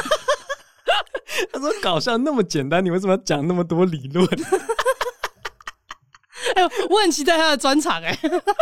[1.50, 4.28] 他说搞笑那么简单，你为什么要讲那么多理论？
[6.54, 8.14] 哎呦，我很期待他的专场哎，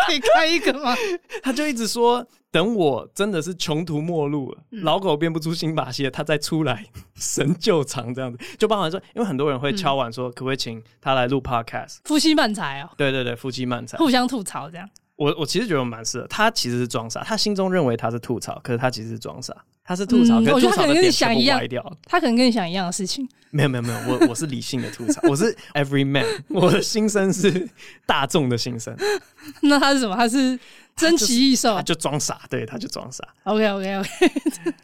[0.06, 0.96] 可以开一个吗？
[1.42, 2.24] 他就一直说。
[2.52, 6.86] 等我真的是穷途末路了，嗯、老狗变不出新把戏了，他再出来
[7.16, 11.96] 神救场这样子， 就包含说，因为很多人会敲碗说，可不可以请他来录 podcast？
[12.04, 14.88] 夫妻漫才哦，对对对，夫妻漫才，互相吐槽这样。
[15.16, 19.54] 我我其实觉得我蛮适合，他其实是装傻，他心中认为他是吐槽，可是他其实是装傻，
[19.84, 21.98] 他是吐槽，嗯、可是吐槽的点全部歪掉。
[22.04, 23.28] 他可能跟你想一样的事情。
[23.50, 27.68] 没有没有没有，我我是理性的吐槽，我是 every man， 我的心声是
[28.06, 28.96] 大众的心声。
[29.62, 30.16] 那他是什么？
[30.16, 30.58] 他是
[30.96, 33.22] 珍奇异兽，他就装傻，对，他就装傻。
[33.44, 34.08] OK OK OK，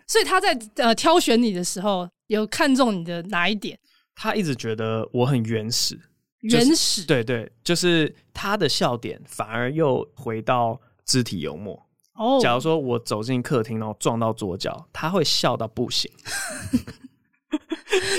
[0.07, 3.79] 所以他在呃挑选你的时候，有看中你的哪一点？
[4.15, 5.99] 他一直觉得我很原始。
[6.41, 11.88] 原始，对对，就是他的笑点反而又回到肢体幽默。
[12.19, 16.11] 哦，假如说我走进客厅，然后撞到桌角，他会笑到不行。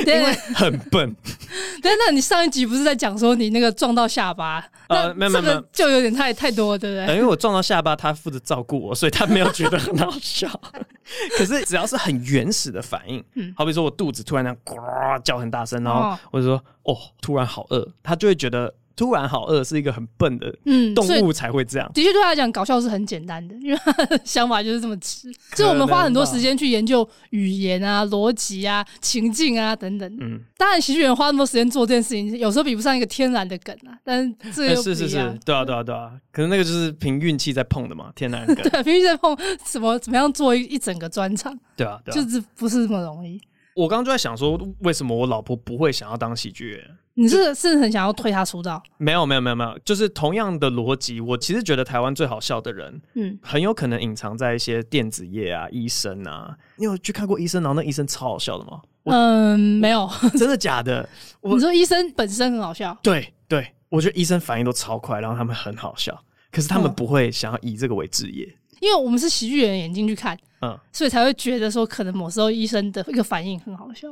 [0.07, 1.15] 因为很笨。
[1.81, 4.65] 对，那你上一集不是在讲说你那个撞到下巴？
[4.87, 7.15] 呃，没有没有，就有点太太多，对不对？
[7.15, 10.49] 因为我撞到下巴，他负责照顾我，所以他没有觉得很好笑。
[11.37, 14.75] 可是只要是很原始的反应，嗯，好比说我肚子突然那样呱
[15.23, 18.73] 叫很大声，然后我就说哦，突然好饿，他就会觉得。
[18.99, 21.89] 突然好饿是一个很笨的嗯动物才会这样。
[21.89, 25.31] 嗯、的确，对他来讲，搞笑是很简单的，因为他的想法就是这么直。
[25.55, 30.17] 就我们花很多时间去研究语言啊、逻辑啊、情境啊等等。
[30.19, 33.95] 嗯，当然，喜剧演员花那么多时间做这件事情，有时候比不上一个天然的梗啊。
[34.03, 34.75] 但是这个。
[34.75, 36.11] 是是是，对啊对啊对啊。
[36.33, 38.55] 可能那个就是凭运气在碰的嘛，天然梗。
[38.69, 41.57] 对， 凭运气在碰，怎么怎么样做一一整个专场？
[41.77, 43.39] 对啊，对啊，就是不是这么容易。
[43.79, 46.97] 我刚刚就在想说，为什么我老婆不会想要当喜剧演员？
[47.13, 48.81] 你是是很想要推他出道？
[48.97, 51.21] 没有没有没有没有，就是同样的逻辑。
[51.21, 56.57] 我其实觉得台湾最好笑的人，嗯，很有可能隐藏在一些电子业啊、医生啊。
[56.75, 57.63] 你有去看过医生？
[57.63, 58.81] 然后那医生超好笑的吗？
[59.05, 61.07] 嗯，没有，真的假的？
[61.41, 62.97] 你说医生本身很好笑？
[63.01, 68.45] 对对，我觉得医生反应都超快，然后他们很好笑，可是他们不会想要以这个为职业，
[68.81, 74.07] 因为我们是喜剧演员眼睛去看，嗯，所以才会觉得说，可能某时候医生的一个反应很好笑。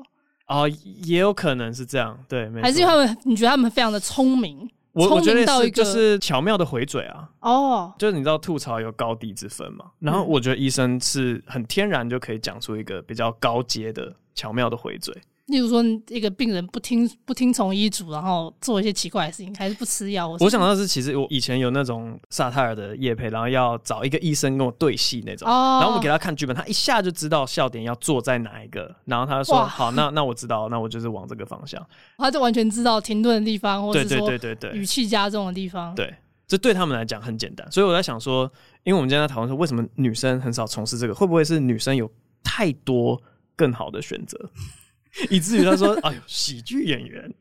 [0.47, 0.67] 哦，
[1.03, 2.61] 也有可能是这样，对，没。
[2.61, 7.29] 还是因为他们，你觉得他们非常的聪明，聪明到一个就是巧妙的回嘴啊。
[7.41, 9.85] 哦，就是你知道吐槽有高低之分嘛？
[9.99, 15.13] 然后我觉得医生是很天然就可以讲出一个比较高阶的巧妙的回嘴。
[15.47, 20.27] 例如说，一个病人不听不听从医嘱，然后做一些奇怪的事情，还是不吃药。
[20.39, 31.81] 我想到的是，其实我以前有那种萨泰尔的叶配，然后要找一个医生跟我对戏那种，哦、然后我们给他看剧本，他一下就知道笑点要坐在哪一个，然后他就说：“好，那那我知道，那我就是往这个方向。”
[32.17, 35.95] 他就完全知道停顿的地方，或者说对对对对语气加重的地方。
[35.95, 36.13] 对，
[36.45, 37.65] 这对他们来讲很简单。
[37.71, 38.51] 所以我在想说，
[38.83, 42.11] 因为我们今天在讨论说，为什么女生很少从事这个，会不会是女生有
[42.43, 43.21] 太多
[43.55, 44.37] 更好的选择，
[45.29, 47.33] 以至于他说：“哎呦，喜剧演员。”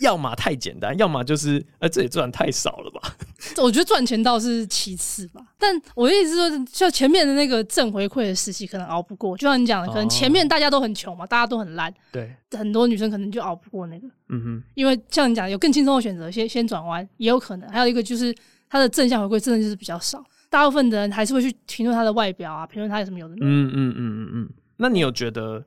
[0.00, 3.14] 要么太简单，要么就是，呃，这也赚太少了吧？
[3.62, 5.42] 我觉得赚钱倒是其次吧。
[5.58, 9.36] 但我的意思是说，就前面的那个正回馈的时期，可能熬不过。
[9.36, 14.08] 就像你讲的，可能前面大家都很穷嘛，大家都很烂，对，很多女生可能就熬不过那个。
[14.30, 17.68] 嗯哼，因为像你讲，有更轻松的选择，先先转弯也有可能。
[17.68, 18.34] 还有一个就是
[18.70, 23.34] 他的正向回馈真的就是比较少，大部分的人还是会去评论他的外表啊，评论他有什么有的。
[23.34, 24.50] 嗯嗯嗯嗯嗯。
[24.78, 25.62] 那你有觉得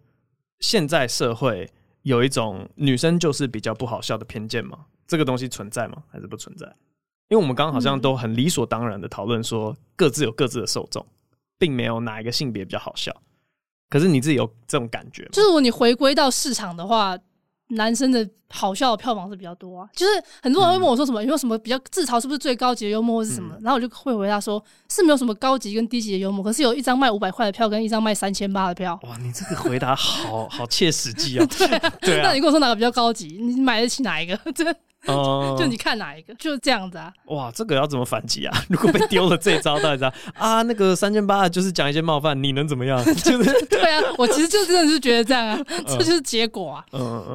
[0.63, 1.69] 现在社会
[2.03, 4.85] 有一种女生就是比较不好笑的偏见吗？
[5.05, 6.01] 这个东西存在吗？
[6.09, 6.65] 还是不存在？
[7.27, 11.05] 因为我们刚刚好像都很理所当然的讨论说，各自有各自的受众，
[11.59, 13.13] 并没有哪一个性别比较好笑。
[13.89, 15.29] 可是你自己有这种感觉吗？
[15.33, 17.19] 就是如果你回归到市场的话。
[17.75, 23.55] 男生的好笑的票房是比较多啊，就是很多人会问我说什么，有没有什么比较自嘲是不是最高级的幽默或是什么？
[23.61, 28.99] 然后我就会回答说，是没有什么高级跟低级的幽默，可是有一张卖五百块的票跟一张卖三千八的票。
[29.03, 31.45] 哇，你这个回答好好切实际哦。
[31.57, 31.67] 对
[32.01, 33.39] 对啊，那你跟我说哪个比较高级？
[33.41, 34.37] 你买得起哪一个？
[34.53, 34.63] 这
[35.07, 37.11] 哦， 就你看哪一个，就是这样子啊。
[37.25, 38.57] 哇，这个要怎么反击啊？
[38.69, 43.03] 如果被丢了这一招，大家啊， 那个三千八就是讲一些冒犯，你能怎么样？
[43.15, 46.85] 就是对啊，我其实就真的是觉得这样啊，这就是结果啊。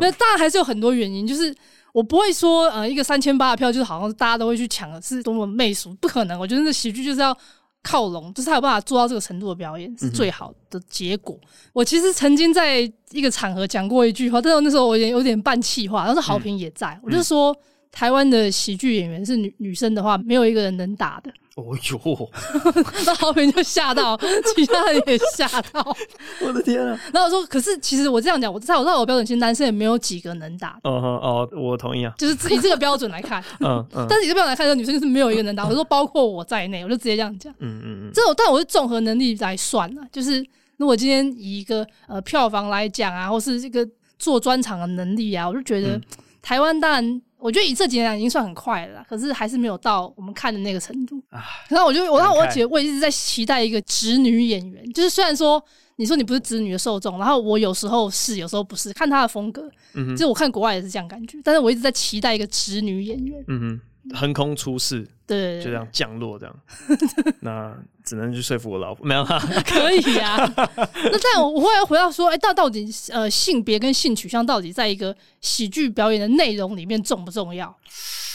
[0.00, 1.54] 那当然还是有很多原因，就是
[1.92, 6.38] 我不会说呃，一个三千八的票就是好像大家都会去抢，是多么媚俗，不可能。
[6.38, 7.36] 我觉得那喜剧就是要
[7.82, 11.38] 靠拢，就是他有办法做到这个程度的表演是最好的结果。
[11.42, 17.56] 嗯、我其实曾经在一个场合讲过一句话，但是那时候我也有点半气话，但是好评也在，嗯、我就说。
[17.90, 21.32] 台湾的喜剧演员是女女生的话，没有一个人能打的。
[21.58, 22.30] 哦哟，
[23.04, 24.16] 那豪平就吓到，
[24.54, 25.96] 其他人也吓到。
[26.40, 26.98] 我的天啊！
[27.12, 30.78] 然后我说，可是其实我这样讲，我在我在我标准，其实男生也没有几个能打。
[30.84, 32.14] 哦哦，我同意啊。
[32.16, 34.06] 就是以这个标准来看，嗯嗯。
[34.08, 35.66] 但是以这个标准来看，女生就是没有一个能打。
[35.66, 37.52] 我说，包括我在内，我就直接这样讲。
[37.58, 38.10] 嗯嗯嗯。
[38.14, 40.02] 这种，但我是综合能力来算了。
[40.12, 40.44] 就是
[40.76, 43.84] 如果今天以一个呃票房来讲啊，或是这个
[44.18, 46.00] 做专场的能力啊，我就觉得
[46.40, 47.20] 台湾当然。
[47.38, 51.22] 我觉得以这几年来已经算很快了啦，可是还是没有到我们看的那个程度。
[51.30, 55.62] 啊，然后我就我让我姐我一直在期待一个直女演员，就是虽然说
[55.96, 63.80] 你说你不是直女的受众，然后我有时候是，有时候不是，看她的风格，嗯哼，就是我看国外也是这样感觉，但是我一直在期待一个直女演员，嗯哼。
[64.14, 66.56] 横空出世，对，就这样降落，这样，
[67.40, 70.36] 那只能去说服我老婆，没有啦， 可以啊。
[70.56, 77.74] 那但我后来回到说，哎、欸，到到底呃性别跟性取向到底在一个喜剧表演的内容里面重不重要？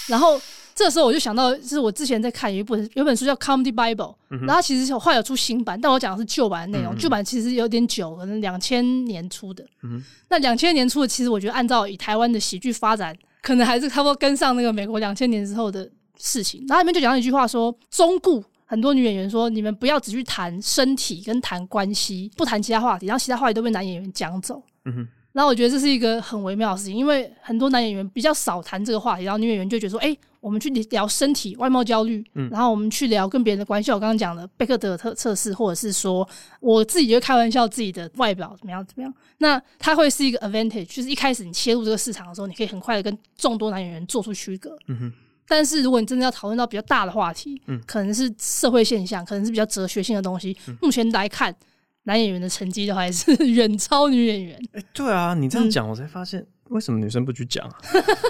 [0.08, 0.40] 然后
[0.76, 9.64] 这时候我就想到，就是我之前在看有一本有本书叫《Comedy Bible》，然后其实后来有出新版，但我讲的是旧版的内容，旧、版其实有点久，可能两千年出的。
[9.82, 13.16] 嗯、哼那两千年出的，其实我觉得按照以台湾的喜剧发展。
[13.44, 24.64] 可能还是差不多跟上那个美国两千年之后的事情，然后里面就讲到一句话说：中顾很多女演员说，你们不要只去谈身体跟谈关系，不谈其他话题，然后其他话题都被男演员讲走。
[24.86, 25.08] 嗯哼。
[25.34, 36.28] 然后我觉得这是一个很微妙的事情，因为很多男演员比较少谈这个话题，然后女演员就觉得说：“哎，我们去聊身体外貌焦虑，嗯，然后我们去聊跟别人的关系。”我刚刚讲的贝克德尔特测试，或者是说
[36.60, 44.78] 我自己就会开玩笑自己的外表怎么样怎么样，那它会是一个 advantage，就是一开始你切入这个市场的时候，你可以很快的跟众多男演员做出区隔。
[44.88, 45.14] 嗯哼。
[45.48, 51.56] 但是如果你真的要讨论到比较大的话题，嗯，可能是社会现象，可能是比较哲学性的东西，目前来看。
[52.06, 54.62] 男演员的成绩都还是 远超女演员。
[54.74, 57.78] 哎、欸，对啊，你这样讲，我才发现、嗯、为什么女生不去讲啊？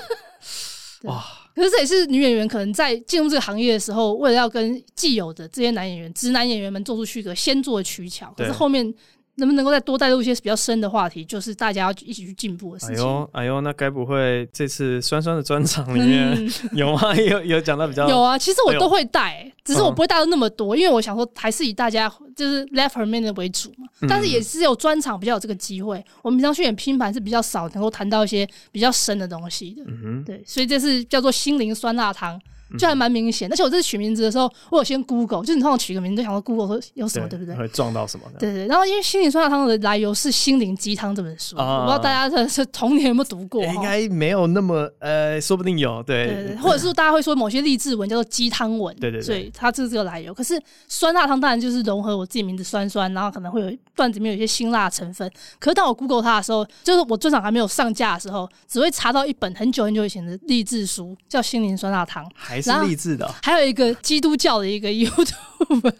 [1.10, 1.23] 哇！
[1.56, 8.34] 可是这也是女演员可能在进入这个行业的时候，为了要跟既有的这些男演员、直男演员们做出区隔，先做取巧。
[8.38, 8.94] 可是后面。
[9.36, 12.96] 能不能够再多带入一些比较深的话题，就是大家要一起去进步的事情。
[12.96, 17.15] 哎呦，哎呦，那该不会这次酸酸的专场里面 有吗？
[17.15, 18.38] 有有讲到比较 有啊。
[18.38, 23.88] 其实我都会带，只是我不会带到那么多，因为我想说还是以大家就是 Letterman 为主嘛。
[24.08, 26.04] 但是也是有专场比较有这个机会。
[26.22, 29.84] 我们平常去演拼盘是比较少能够谈到一些比较深的东西的。
[29.88, 32.39] 嗯哼，对，所以这是叫做心灵酸辣汤。
[32.78, 37.56] 就还蛮明显，而且我这次取名字的时候，我有先 Google，就是你通常取个名字，就想说 Google 说有什么，对，不对？
[37.56, 38.26] 会撞到什么？
[38.40, 38.68] 对，对对。
[38.68, 43.62] 然后因为心灵酸辣汤的来由是《心灵鸡汤》这本书，啊、我不知道大家的是童年有没有读过？
[43.62, 46.02] 欸、应该没有那么呃，说不定有。
[46.04, 49.22] 对，对，对，或者是大家会说某些励志文叫做鸡汤文，对，对对。
[49.22, 50.34] 所以它这是这个来由。
[50.34, 55.30] 可是酸辣汤当然就是融合我自己名字酸酸，然后可能会有段子里面有一些辛辣成分。
[55.60, 63.30] 可是当我 Google 它的时候，就是我专场还没有上架的时候，只会查到一本很久很久以前的励志书，叫《心灵酸辣汤》，还是励志的。
[63.43, 64.89] 还有一个基督教的一个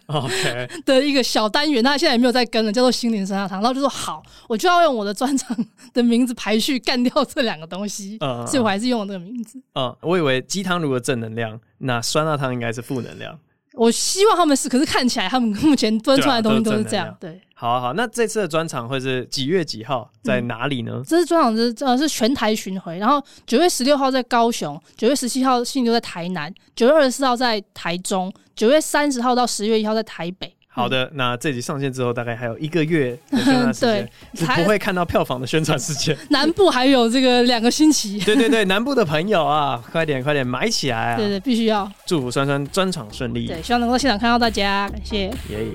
[0.08, 3.62] YouTube，OK 的一个小单元，他现在也没有在跟了，叫做心灵酸辣汤。
[3.62, 5.56] 然后就说好，我就要用我的专场
[5.94, 9.62] 的名字排序干掉这两个东西，嗯、所以我还是用了这个名字。
[9.76, 13.38] 嗯，我以为鸡汤如果正能量，那酸辣汤应该是负能量。
[13.74, 17.16] 我希望他们是，可是看起来他们目前端出来的东西都是这样。
[17.20, 20.94] 对，好啊好，那这次的专场会是几月几号，在哪里呢？
[20.98, 30.53] 嗯、这次专场是呃是全台巡回，然后九月十六号在高雄，九月十七号星期六在台南，九月二十四号在台中，九月三十号到十月一号在台北。
[30.76, 36.18] 好的，那这集上线之后，大概还有一个月的宣传时间，是不会看到票房的宣传时间。
[36.32, 38.20] 南部还有这个两个星期。
[38.22, 41.18] 对对对，南部的朋友啊，快点快点买起来啊！
[41.18, 41.90] 对对，必须要。
[42.08, 43.46] 祝福酸酸专场顺利。
[43.46, 45.28] 对，希望能够现场看到大家，感谢。
[45.50, 45.68] 耶。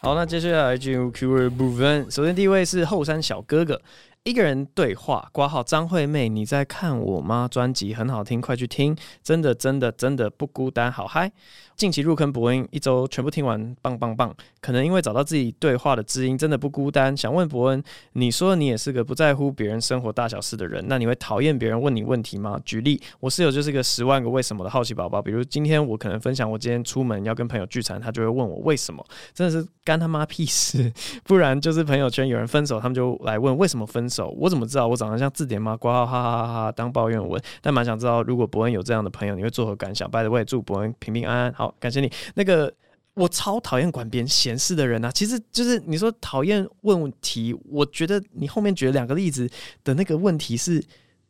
[0.00, 2.10] 好，那接下来进入 Q&A 部分。
[2.10, 3.80] 首先第一位是后山小哥哥。
[4.24, 7.46] 一个人对话，挂号张惠妹，你在看我吗？
[7.50, 11.30] 专辑很好听，快去听，真的真的真的不孤单，好嗨！
[11.76, 14.34] 近期入坑博恩，一周全部听完，棒棒棒！
[14.60, 17.14] 可能因为找到自己对话的知音，真的不孤单。
[17.16, 17.82] 想问博恩，
[18.12, 22.58] 你说你也是个不在乎别人生活大小事的人，那你会讨厌别人问你问题吗？
[22.64, 25.20] 举例，我室友就是个十万个为什么的好奇宝宝。
[25.20, 30.92] 比如今天我可能分享我今天出门要跟朋友聚餐，他就会问我为什么，真的是干他妈屁事。
[31.24, 34.34] 不然就是朋友圈有人分手，他们就来问为什么分手。
[34.38, 34.86] 我怎么知道？
[34.86, 35.76] 我长得像字典吗？
[35.76, 41.52] 括号哈哈哈哈当抱怨文，但蛮想知道，如果博恩有这样的朋友，你会作何感想？By the way，祝博恩平平安安。
[41.54, 42.12] 好，好感谢你。
[42.34, 42.72] 那个
[43.14, 45.10] 我超讨厌管别人闲事的人啊！
[45.10, 49.48] 其实就是你说讨厌问题，我觉得你后面举了两个例子
[49.82, 50.80] 的那个问题是，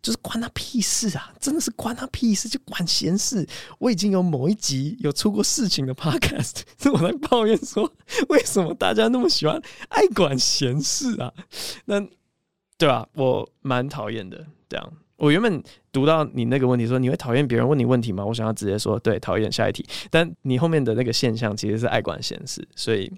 [0.02, 1.32] 就是关他屁事啊！
[1.38, 3.46] 真的是关他屁事，就管闲事。
[3.78, 7.92] 我已经有某一集有出过事情的 podcast， 是我在抱怨说，
[8.28, 11.32] 为什么大家那么喜欢爱管闲事啊？
[11.84, 12.00] 那
[12.76, 13.06] 对吧？
[13.14, 14.92] 我蛮讨厌的，这样。
[15.16, 18.24] 我原本读到你那个问题说，你会讨厌别人问你问题吗？
[18.24, 19.50] 我想要直接说对，讨厌。
[19.50, 23.10] 下一题，但你后面的那个现象其实是爱管闲事，所以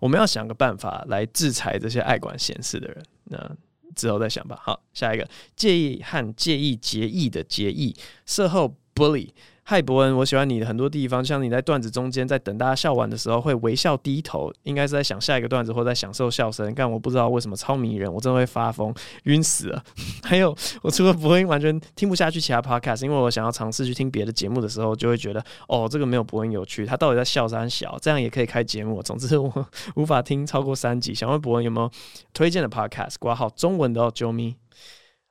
[0.00, 3.02] 我们要想个办法来制裁这些爱管闲事的人。
[3.24, 3.50] 那
[3.96, 4.56] 之后再想吧。
[4.62, 9.28] 好，下一个，介意和介意结义的结义，事后 bully。
[9.70, 16.74] 嗨，伯恩，我喜欢你的很多地方，像你在段子中间，在等大家笑完的时候会微笑低头，应该是在想下一个段子或在享受笑声。
[16.74, 18.92] 但我不知道为什么超迷人，我真的会发疯，
[19.26, 19.80] 晕死了。
[20.26, 20.52] 还有，
[20.82, 29.00] 我除了伯恩完全听不下去其他 podcast，因为我想要尝试去听别的节目的时候，就会觉得哦，这个没有伯恩有趣，他到底在笑三小，这样也可以开节目。
[29.00, 31.14] 总之，我 无法听超过三集。
[31.14, 31.88] 想问博恩有没有
[32.34, 33.14] 推荐的 podcast？
[33.20, 34.56] 挂号中文的哦，啾咪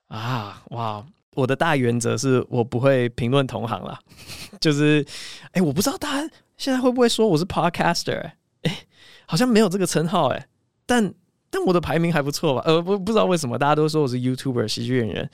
[0.08, 1.06] 啊，哇。
[1.40, 3.98] 我的大原则是我不会评论同行啦，
[4.60, 5.06] 就是，
[5.54, 8.78] 哎、我不知道大家现在会不会说我是 podcaster，哎、欸，
[9.26, 10.48] 好像没有这个称号，哎，
[10.86, 11.14] 但
[11.50, 12.62] 但我的排名还不错吧？
[12.66, 15.30] 呃，不不知道为什么大家都说我是 YouTuber 喜剧演员，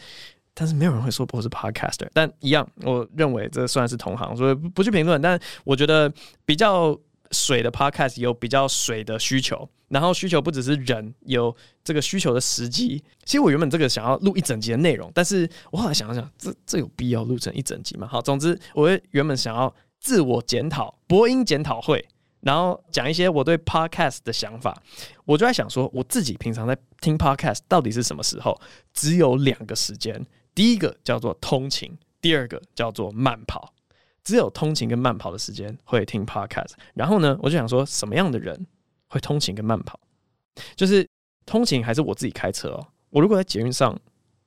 [0.54, 5.22] 但是没有人会说我是 podcaster，但一样，我认为这算是同行，所以不去评论。
[5.22, 6.14] 但我觉得
[6.46, 6.98] 比较。
[7.32, 13.04] 水的 podcast 有比较水的需求，然后需求不只是人有这个需求的时机。
[13.24, 18.08] 其实我原本这个想要录一整集的内容，但是我后来想想，这这有必要录成一整集吗？
[18.08, 22.06] 好，总之我原本想要自我检讨，播音检讨会，
[22.42, 24.82] 然后讲一些我对 podcast 的想法。
[25.26, 28.60] 我就在想说，我自己平常在听 podcast 到底是什么时候？
[28.94, 33.74] 只有两个时间，第一个叫做通勤，第二个叫做慢跑。
[34.26, 38.66] 只有通勤跟慢跑的时间会听 podcast，然后呢，我就想说，什么样的人
[39.08, 40.00] 会通勤跟慢跑？
[40.76, 41.08] 就是
[41.46, 42.88] 通勤还是我自己开车哦？
[43.12, 43.98] 我如果在捷运上，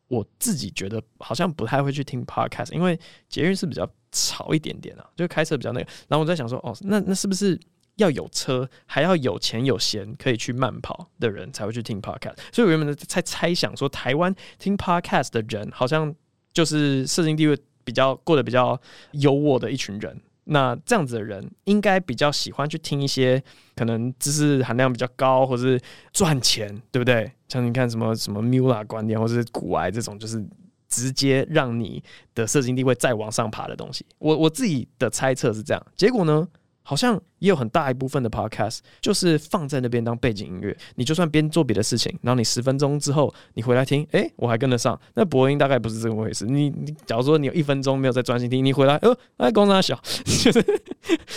[0.09, 5.87] 我自己觉得好像不太会去听 podcast，因为捷运是比较吵一点点啊，就开车比较那个。
[6.09, 7.57] 然后我在想说，哦，那那是不是
[7.97, 12.37] 要有车，还要有钱有闲可以去慢跑的人才会去听 podcast？
[12.53, 16.12] 所以我原本在猜想说，台湾听 podcast 的人好像
[16.53, 17.57] 就是社经地位。
[17.88, 18.79] 比较过得比较
[19.12, 23.42] 优渥的一群人，那这样子的人应该比较喜欢去听一些
[23.74, 25.81] 可能知识含量比较高，或是
[26.12, 27.33] 赚钱，对不对？
[27.48, 30.46] 像你看什么什么 Mula 观点，或是古癌这种，就是
[30.87, 32.03] 直接让你
[32.35, 34.05] 的社经地位再往上爬的东西。
[34.18, 36.46] 我我自己的猜测是这样，结果呢？
[36.88, 44.98] 好像也有很大一部分的 podcast 就是放在那边当背景音乐，你就算边做别的事情，然后你十分钟之后你回来听，诶、我还跟得上。
[45.12, 46.46] 那播音大概不是这么回事。
[46.46, 50.64] 你你假如说你有一分钟没有在专心听，你回来，呃，哎，公差小， 就是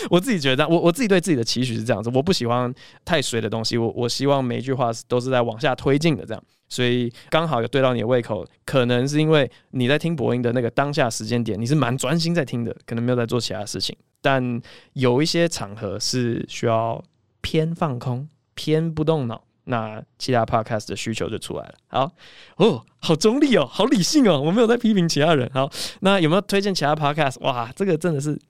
[0.08, 2.72] 我自己觉得，我我自己对自己的期许是这样子，我不喜欢
[3.04, 6.42] 太水的东西，我我希望每一句话都是在往下推进的这样。
[6.72, 13.94] 所以刚好有对到你的胃口，可能是因为你在听播音的那个当下时间点，你是蛮专心在听的，可能没有在做其他事情。
[14.22, 14.58] 但
[14.94, 17.04] 有一些场合是需要
[17.42, 21.74] 偏放空、偏不动脑，那其他 podcast 的需求就出来了。
[21.88, 22.10] 好
[22.56, 25.50] 哦，好中立哦，好理性哦，我没有在批评其他人。
[25.52, 27.38] 好，那有没有推荐其他 podcast？
[27.40, 28.40] 哇，这个真的是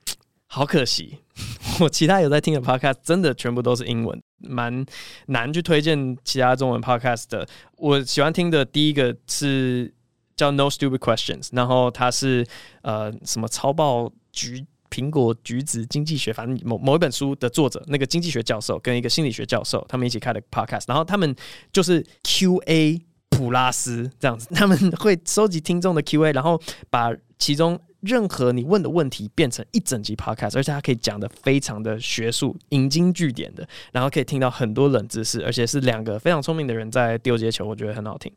[0.54, 1.18] 好可惜，
[1.80, 4.84] 我其他有在听的 podcast 真的全部都是英文，蛮
[5.28, 7.48] 难去推荐其他中文 podcast 的。
[7.78, 9.90] 我喜欢听的第一个是
[10.36, 12.46] 叫 No Stupid Questions，然后它是
[12.82, 14.66] 呃什么超爆橘。
[14.90, 21.34] 苹果橘子经济学，反正某某一本书的作者，那个经济学教授跟一个心理学教授，他们一起开的 podcast，然后他们
[21.72, 23.00] 就是 QA
[23.30, 38.30] 普拉斯这样子， 他们会收集听众的 QA，然后把其中任何你问的问题变成一整集 podcast，而且他可以讲的非常的学术，引经据典的，然后可以听到很多冷知识，而且是两个非常聪明的人在丢接球，我觉得很好听。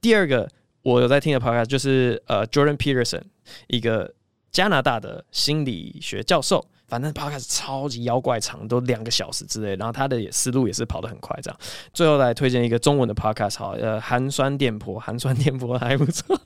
[0.00, 0.48] 第二个
[0.82, 3.22] 我有在听的 podcast 就是呃 Jordan Peterson
[3.66, 4.14] 一个。
[4.50, 9.76] 加拿大的心理学教授，反正 podcast 超级妖怪长，都两个小时之类。
[9.76, 11.60] 然后他的思路也是跑得很快，这样。
[11.92, 16.40] 最后来推荐一个中文的 podcast，好，呃，寒酸电波，寒酸电波还不错。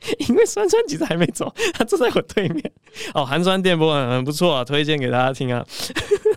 [0.28, 2.72] 因为酸酸其实还没走， 他坐在我对面。
[3.14, 5.64] 哦，寒酸电波很很不错啊，推荐给大家听啊。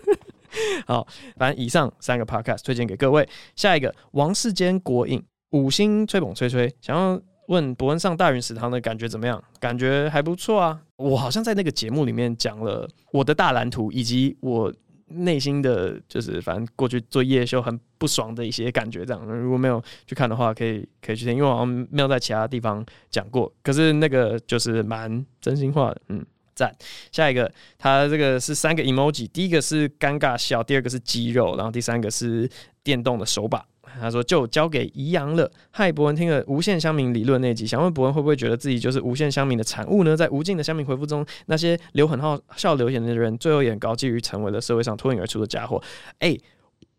[0.86, 1.06] 好，
[1.36, 3.28] 反正以上三个 podcast 推荐给各位。
[3.56, 7.20] 下一个，王世坚国影五星吹捧吹吹，想要。
[7.48, 9.42] 问博恩上大云食堂的感觉怎么样？
[9.58, 10.80] 感觉还不错啊！
[10.96, 14.72] 我好像在那个节目里面讲了我的大蓝图，以及我
[15.14, 19.04] 内心的就是反正过去做夜修很不爽的一些感觉。
[19.04, 23.52] 这样，如果没有去看的话，可以可以去听，因为我好像没有在其他地方讲过。
[23.62, 26.24] 可是那个就是蛮真心话的，嗯，
[26.54, 26.74] 赞。
[27.10, 32.48] 下一个，他这个是三个 emoji，第一个是尴尬笑，第二个是肌肉，然后第三个是
[32.82, 33.64] 电动的手把。
[34.00, 40.16] 他说：“就交给宜阳了。”嗨，博文听了无限乡民理论那集，想问博文会不会觉得自己就是无限乡民的产物呢？
[40.16, 45.82] 在无尽的乡民回复中，那些留很好笑留言的人，最后也高级于成为了社会上脱颖而出的家伙。
[46.20, 46.34] 哎、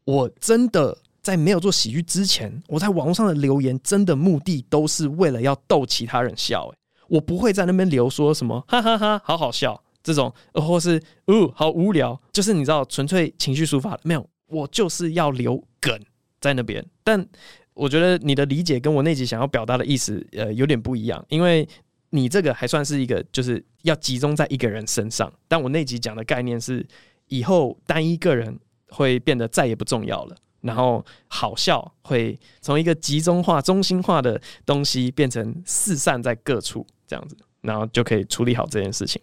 [0.05, 6.71] 我真的在没有做喜剧之前，我在网络上的留言，真的目的都是为了要逗其他人笑。
[6.71, 6.77] 哎，
[7.13, 13.97] 我不会在那边留说什么哈哈哈，好好笑这种，或是哦好无聊，就是你知道纯粹情绪抒发。
[14.03, 15.99] 没有，我就是要留梗。
[16.41, 17.25] 在那边，但
[17.73, 21.23] 我觉得你的理解跟我那集想要表达的意思，呃，有点不一样。
[21.29, 21.65] 因为
[22.09, 26.85] 你这个还算是一个，就是要集中在一个人身上，但我那集讲的概念是，
[27.29, 28.59] 以后单一个人
[28.89, 39.21] 会变得再也不重要了，然后好笑会从一个集中化、中心化的东西变成四散在各处，这样子，然后就可以处理好这件事情。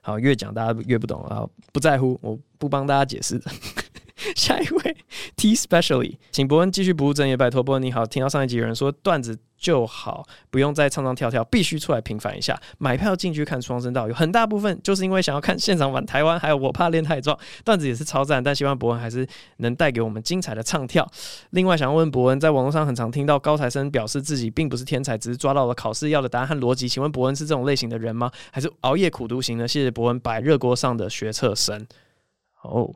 [0.00, 3.50] 好，越讲大家越不懂啊，不在乎，我不帮大家解释的。
[4.36, 4.96] 下一位
[5.36, 8.06] T specially，请博恩继续不务正业，拜托博恩你好。
[8.06, 12.60] 听到上一集有人说段子就好，不用再唱唱跳跳，必须出来平反一下。
[12.78, 18.42] 买票进去看双声道，有很大部分就是因为想要看现场版台湾，还有我怕练太壮，段子也是超赞。
[18.42, 19.26] 但希望博恩还是
[19.58, 21.08] 能带给我们精彩的唱跳。
[21.50, 26.88] 另外，想要问博恩，在网络上很常听到高材生表示自己并不是天才，只是抓到了考试要的答案和逻辑。
[26.88, 28.30] 请问博恩是这种类型的人吗？
[28.50, 29.66] 还是熬夜苦读型呢？
[29.66, 31.86] 谢谢博恩摆热锅上的学测生。
[32.62, 32.94] 哦，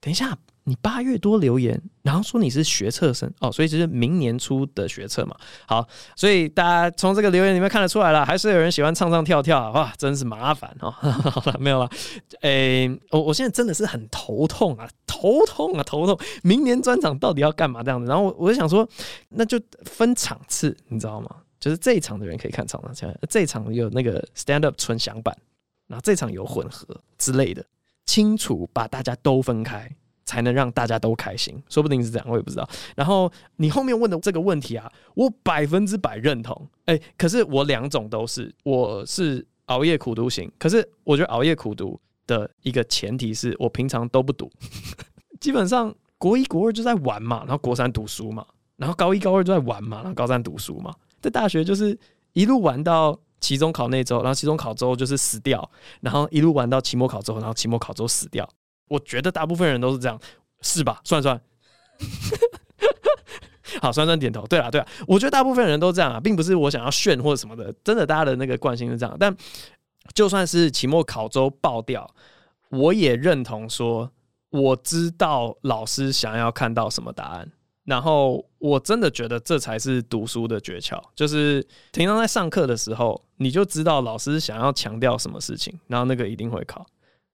[0.00, 0.38] 等一下。
[0.68, 5.34] 你八月多留言，然后说你是学测生哦，所以这是明年初的学测嘛。
[5.66, 10.90] 好，所以大家从这个留言里面看得出来了，还是有人喜欢唱唱跳跳，哇，真是麻烦哦。
[10.92, 11.90] 好了，没有了。
[12.42, 16.18] 诶、我我现在真的是很头痛啊，头痛啊，头痛。
[16.42, 18.06] 明年专场到底要干嘛这样子？
[18.06, 18.86] 然后我我就想说，
[19.30, 21.30] 那就分场次，你知道吗？
[21.58, 25.34] 就是这一场的人可以看唱唱跳跳，这一场有那个 stand up 纯享版，
[25.86, 27.64] 然后这场有混合之类的，
[28.04, 29.90] 清楚把大家都分开。
[30.28, 32.68] 才能让大家都开心，说不定是这样，我也不知道。
[32.94, 36.68] 然后你后面问的这个问题啊，我百分之百认同。
[36.84, 40.52] 哎，可是我两种都是，我是熬夜苦读型。
[40.58, 44.50] 可是我觉得熬夜苦读的一个前提是我平常都不读，
[45.40, 48.44] 基本上国一国二就在玩嘛，然后国三读书嘛，
[48.76, 50.94] 然后高一高二就在玩嘛，然后高三读书嘛。
[51.22, 51.98] 在大学就是
[52.34, 55.70] 一路玩到期中考那周，然后期中考之后就是死掉，
[56.02, 58.46] 然后一路玩到期末考之后，然后期末考之后死掉。
[58.88, 60.18] 我觉得大部分人都是这样，
[60.62, 61.00] 是吧？
[61.04, 61.40] 算算，
[63.80, 64.46] 好，算算点头。
[64.46, 67.72] 对啊，对啊，我觉得大部分人都这样啊，并不是我想要炫或者什么的。
[67.84, 69.16] 真的，大家的那个惯性是这样。
[69.20, 69.34] 但
[70.14, 72.14] 就算是期末考周爆掉，
[72.70, 74.10] 我也认同说，
[74.50, 77.52] 我知道老师想要看到什么答案，
[77.84, 86.86] 然后我真的觉得这才是读书的诀窍，就是平常在上课的时候，你就知道老师想要强调什么事情，然后那个一定会考。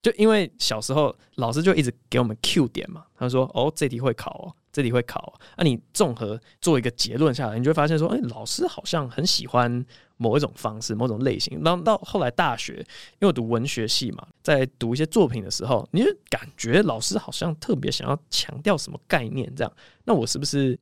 [0.05, 9.83] 就因为小时候老师就一直给我们 Q 点嘛，他说哦，这题会考哦，这题会考哦，那你综合做一个结论下来，你就会发现说，哎，老师好像很喜欢
[10.19, 11.59] 某一种方式、某种类型。
[11.65, 19.73] 然后到后来大学，因为我读文学系嘛，在读一些作品的时候，你就感觉老师好像特别想要强调什么概念，这样，
[20.05, 20.79] 那我是不是？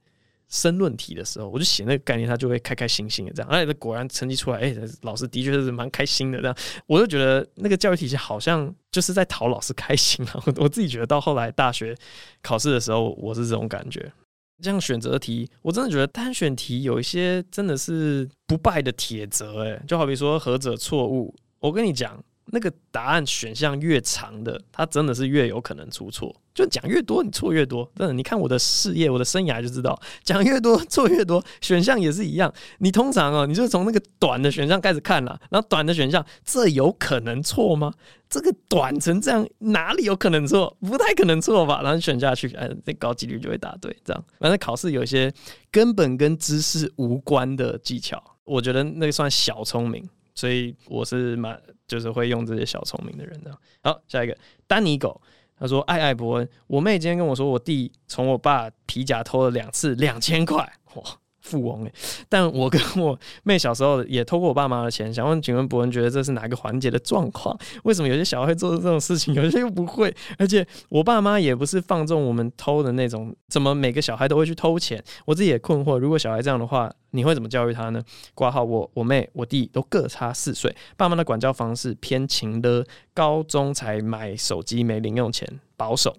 [0.53, 3.50] 申论题的时候，我就写那个概念，他就会开开心心的这样。
[3.50, 6.55] 哎，果然成绩出来，哎，老师的确是蛮开心的这样。
[6.86, 10.42] 我就觉得那个教育体系好像就是在讨老师开心啊。
[10.61, 11.96] 我自己觉得到后来大学
[12.42, 14.12] 考试的时候，我是这种感觉。
[14.61, 19.64] 这样选择题，我真的觉得单选题有一些真的是不败的铁则。
[19.64, 22.22] 哎，就好比说何者错误，我跟你讲，
[22.55, 26.34] 那个答案选项越长的，它真的是越有可能出错。
[26.55, 27.90] 就讲越多，你错越多。
[27.96, 31.42] 真的，你看我的事业、我的生涯就知道，讲越多错越多。
[31.62, 32.53] 选项也是一样。
[32.80, 37.90] 你通常哦，你就从那个短的选项开始看了，然后短的选项，这有可能错吗？
[38.28, 40.76] 这个短成这样，哪里有可能错？
[40.82, 41.80] 不太可能错吧？
[41.82, 43.96] 然后选下去，哎，这高几率就会答对。
[44.05, 45.32] 这样，反正考试有一些
[45.70, 50.07] 根本跟知识无关的技巧，我觉得那算小聪明。
[50.34, 53.50] 所以我是蛮就是会用这些小聪明的人的。
[53.82, 55.20] 好，下一个丹尼狗。
[55.54, 60.56] 他说：“爱爱伯恩，我妹今天跟我说，我弟从我爸皮夹偷了两次两千块，
[60.94, 61.04] 哇，
[61.43, 61.93] 富翁哎！
[62.28, 65.12] 但我跟我妹小时候也偷过我爸妈的钱。
[65.12, 67.55] 想问，请问伯恩，觉得这是哪个环节的状况？
[67.84, 70.14] 为什么有些小孩会做这种事情，有些又不会？
[70.38, 75.03] 而且我爸妈也不是放纵我们偷的那种，怎么每个小孩都会去偷钱？
[75.26, 78.03] 我自己也困惑，如果小孩这样的话。”你会怎么教育他呢？
[78.34, 82.82] 挂号，我我妹我弟都各差四岁，爸妈的管教方式偏情的，
[83.12, 86.16] 高中才买手机没零用钱，保守。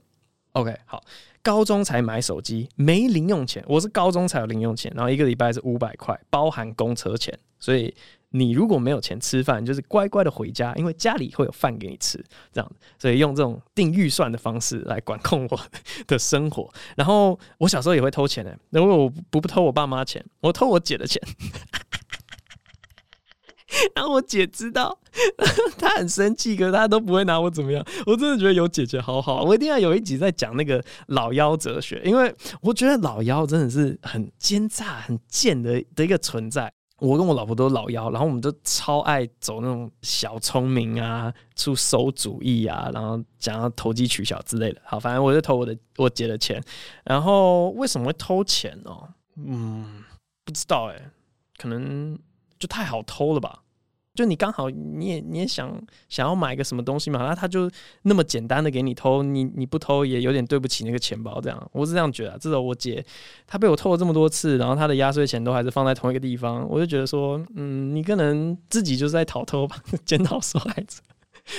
[0.52, 1.02] OK，好，
[1.44, 7.94] 高中才买手机没零用钱，我是高中才有零用钱，然后一个礼拜是五百块，包含公车钱，所以。
[8.36, 12.18] 你如果没有钱吃饭，就是乖乖的回家，因为家里会有饭给你吃，
[12.52, 15.60] 这样，所以用这种定预算的方式来管控我
[16.08, 16.68] 的生活。
[16.96, 21.22] 然后我小时候也会偷钱的，如果我不不偷我爸妈钱，我偷我姐的钱。
[23.96, 24.98] 然后我姐知道，
[25.78, 27.86] 她很生气，可是她都不会拿我怎么样。
[28.06, 36.72] 我真的觉得有姐姐好好，我一定要有一集在讲那个老妖哲学，因为我觉得老妖真的是很奸诈、很贱的的一个存在。
[37.00, 44.82] 我跟我老婆都是老妖，然后我们都超爱走那种小聪明啊，出馊主意啊，然后讲要投机取巧之类的。
[44.86, 46.64] 好，反正我就偷我的我姐的钱。
[47.04, 48.92] 然后为什么会偷钱呢？
[49.36, 50.04] 嗯，
[50.46, 51.12] 不知道哎，
[51.58, 52.18] 可能
[52.58, 53.63] 就太好偷了吧。
[54.14, 55.76] 就你刚好你也你也想
[56.08, 57.70] 想要买个什么东西嘛，那他就
[58.04, 62.38] 那么简单的给你偷，你你不偷也有点对不起那个钱包，这样我是这样觉得。
[62.38, 63.04] 至少我姐
[63.48, 70.98] 她被我偷了这么多次，然后她的压岁钱都还是放在同一个地方，我就觉得说，嗯，你可能自己就是在逃偷吧，检讨受害者。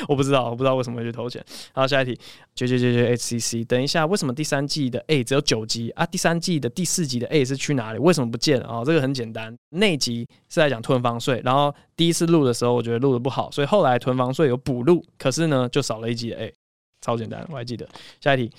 [0.09, 1.45] 我不知道，我不知道为什么会去投钱。
[1.73, 2.19] 好，下一题
[2.55, 3.65] 绝绝绝绝 H C C。
[3.65, 6.05] 等一下，为什么第三季的 A 只有九集啊？
[6.07, 7.99] 第三季的第四集的 A 是去哪里？
[7.99, 8.67] 为什么不见了？
[8.67, 16.55] 哦，这个很简单，那集是在讲囤房税，然后第一次录的时候，我觉得录的不好，所以后来囤房税有补录，可是呢，就少了一集的 A，
[17.01, 17.89] 超简单，我还记得。
[18.21, 18.51] 下一题。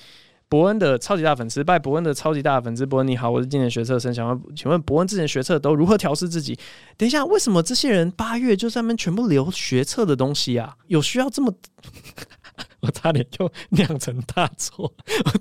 [0.55, 2.85] 伯恩的超级大粉丝，拜伯恩的超级大粉丝。
[2.85, 6.57] 伯恩你好，我是今年学测生，想问，请问伯恩之前学测都如何调试自己？
[6.95, 10.77] 等一下，为什么这些人八月就上面全部留学测的东西啊？
[10.87, 11.53] 有需要这么？
[12.79, 14.85] 我差点就酿成大错。
[15.25, 15.31] 我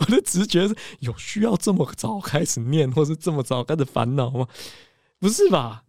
[0.00, 4.46] 我的直觉是有需要这么早开始念，或是这么早开始烦恼吗？
[5.18, 5.84] 不是吧？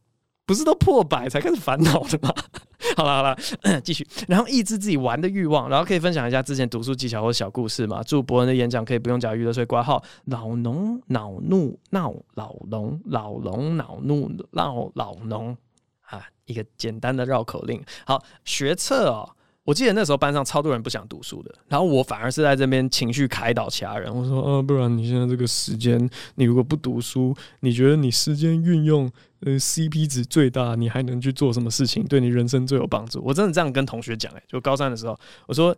[0.50, 2.34] 不是都破百才开始烦恼的吗？
[2.98, 3.38] 好了好了，
[3.86, 8.02] 继续，然后抑制自己玩的欲望，然后可以分享一下之前读书技巧或小故事嘛？
[8.02, 10.04] 祝博文的演讲可以不用缴娱乐税挂号。
[10.26, 15.56] 老农恼怒闹老农，老农恼怒闹老农
[16.02, 17.84] 啊，一个简单的绕口令。
[18.08, 19.30] 好，学测哦。
[19.70, 24.12] 我记得那时候班上超多人不想读书的，然后我反而是在这边情绪开导其他人。
[24.12, 29.08] 我说，啊，不然你现在这个时间，你如果不读书，你觉得你时间运用
[29.42, 33.22] 呃 CP 值最大，你还能去做什么事情，对你人生最有帮助？
[33.24, 35.16] 我真的这样跟同学讲，哎，就高三的时候，
[35.46, 35.78] 我说，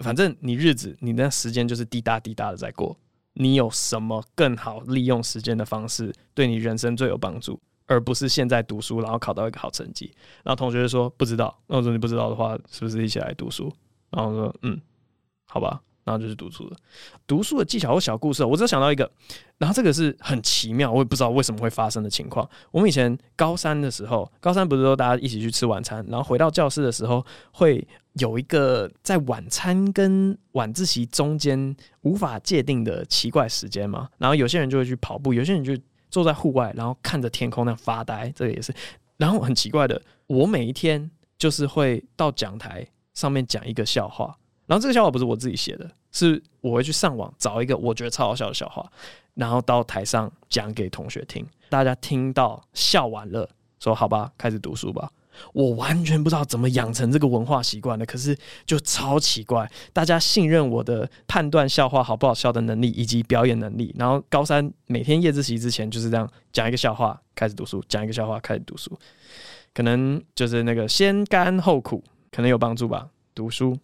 [0.00, 2.98] 反正你日子，你那时间就是滴答滴答的在过，
[3.34, 7.60] 你有什么更好利用时间的方式，对你人生最有帮助？
[7.88, 10.12] 而不是现在读书，然后考到一个好成绩。
[10.44, 11.58] 然后同学就说不知道。
[11.66, 13.72] 那我说你不知道的话，是不是一起来读书？
[14.10, 14.80] 然后说嗯，
[15.46, 16.76] 好吧，然后就是读书了。
[17.26, 19.10] 读书的技巧或小故事，我只想到一个。
[19.56, 22.48] 然后这个是很奇妙，我也不知道为什么会发生的情况。
[22.70, 34.08] 我们以前高三的时候，高三不是说大家一起去吃晚餐，然后回到教室的时候，会有一个在晚餐跟晚自习中间无法界定的奇怪时间嘛。
[34.18, 35.74] 然后有些人就会去跑步，有些人就。
[36.10, 38.74] 坐在户外，然后看着天空那样发呆，这个也是。
[39.16, 44.36] 然后很奇怪的，我每一天就是会到讲台上面讲一个笑话，
[44.66, 48.88] 然后这个笑话不是我自己写的，是我会去上网找一个我觉得超好笑的笑话，
[49.34, 51.44] 然后到台上讲给同学听。
[51.68, 53.48] 大家听到笑完了，
[53.80, 55.10] 说好吧，开始读书吧。
[55.52, 58.36] 我完全不知道怎么养成这个文化习惯的，可是
[58.66, 63.94] 就超奇怪，大家信任我的判断笑话好不好笑的能力以及表演能力。
[63.98, 68.98] 然后高三每天夜自习之前就是这样讲一个笑话开始读书，讲一个笑话开始读书，
[69.74, 73.08] 可能就是那个先甘后苦，可能有帮助吧。
[73.34, 73.78] 读书。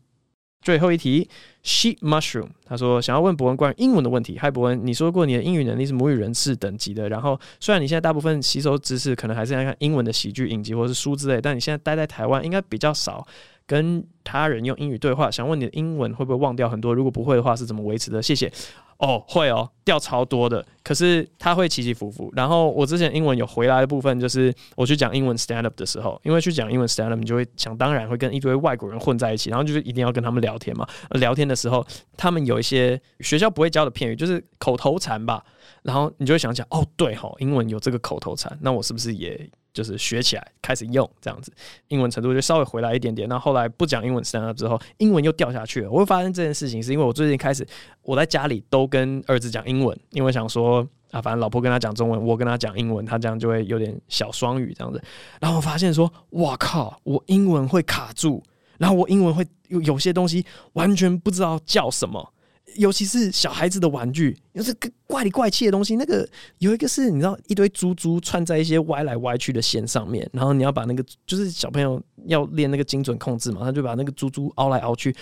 [0.63, 1.29] 最后一题
[1.65, 4.39] ，sheep mushroom 他说想要问博恩关于英文的问题。
[4.39, 13.27] 嗨，博恩，你说过你的英语能力是母语人士等级的，然后虽然你现在大部分吸收知识可能还是在看英文的喜剧、影集或是书之类，但你现在待在台湾应该比较少
[13.67, 15.31] 跟他人用英语对话。
[15.31, 16.95] 想问你的英文会不会忘掉很多？
[16.95, 18.23] 如果不会的话，是怎么维持的？
[18.23, 18.53] 谢谢。
[18.99, 22.33] 哦，会哦，掉超多的，可是它会起起伏伏。
[22.37, 30.87] 然后我之前英文有回来的部分，就是我去讲英文 stand up 的时候，因为去讲英文 stand up，你就会想当然会跟一堆外国人混在一起，然后就是一定要跟他们聊天嘛。
[31.11, 31.87] 聊天的时候，
[32.17, 35.45] 他们有一些学校不会教的片语，就是口头禅吧。
[35.83, 39.49] 然后你就会想想，哦，对吼，英文有这个口头禅，那我是不是也？
[39.75, 41.53] 就是学起来，开始用这样子，
[41.89, 43.29] 英文程度就稍微回来一点点。
[43.29, 45.91] 那后，后来不讲英文 stand up 之后，英文又掉下去了。
[45.91, 47.67] 我会发现这件事情，是因为我最近开始
[48.03, 55.03] 我在家里都跟儿子讲英文，因为想说啊，反正老婆跟他讲中文，我跟他讲英文，他这样就会有点小双语这样子。
[55.41, 58.41] 然后我发现说，哇靠，我英文会卡住，
[58.79, 60.45] 然后我英文会有有些东西
[60.75, 62.31] 完全不知道叫什么。
[62.77, 65.95] 尤其是小孩子的玩具，有这个怪里怪气的东西。
[65.95, 75.15] 那个有一个是你知道，一堆珠珠串在一些歪来歪去的线上面，然后你要把那个就是小朋友要练那个精准控制嘛，他就把那个珠珠凹来凹去，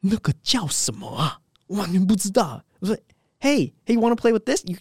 [0.00, 1.38] 那个叫什么啊？
[1.66, 2.64] 我完全不知道。
[2.80, 2.96] 我说
[3.40, 4.64] ：“Hey, hey, you wanna play with this?
[4.64, 4.76] You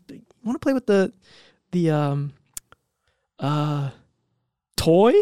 [0.45, 1.11] wanna play with the
[1.71, 2.29] the um
[3.39, 3.89] uh？”
[4.77, 5.13] toy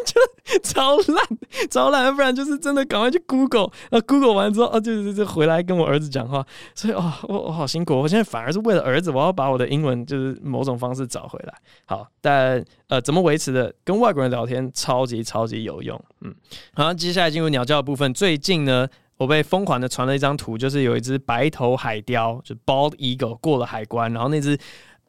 [0.62, 6.44] 超烂，超烂，不然就是真的赶快去 Google，然后 Google 完之后，哦，就就就回来跟我儿子讲话，
[6.74, 11.54] 所以哦，我我好辛苦，我现在反而是为了儿子，我要把我的英文就是某种方式找回来。
[11.86, 13.74] 好，但呃，怎么维持的？
[13.84, 16.34] 跟外国人聊天超级超级有用，嗯。
[16.74, 18.12] 好，接下来进入鸟叫的部分。
[18.14, 24.58] 最近呢，我被疯狂的传了一张图，就是有一只白头海雕，就 bald eagle 过了海关，然后那只。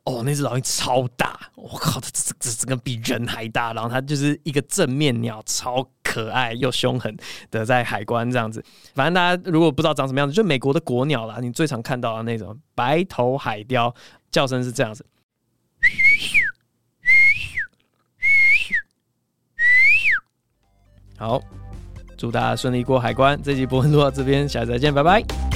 [0.05, 7.17] 哦，那只老鹰超大，我靠，这这这这个比人还大，然后它就是一个正面鸟，超可爱又凶狠
[7.49, 8.63] 的在海关这样子。
[8.93, 13.93] 反正大家如果不知道长什么样子，就美国的国鸟啦，你最常看到的那种白头海雕，
[14.29, 15.03] 叫声是这样子。
[21.17, 21.41] 好，
[22.15, 23.41] 祝大家顺利过海关。
[23.41, 25.54] 这集播录到这边，下次再见，拜拜。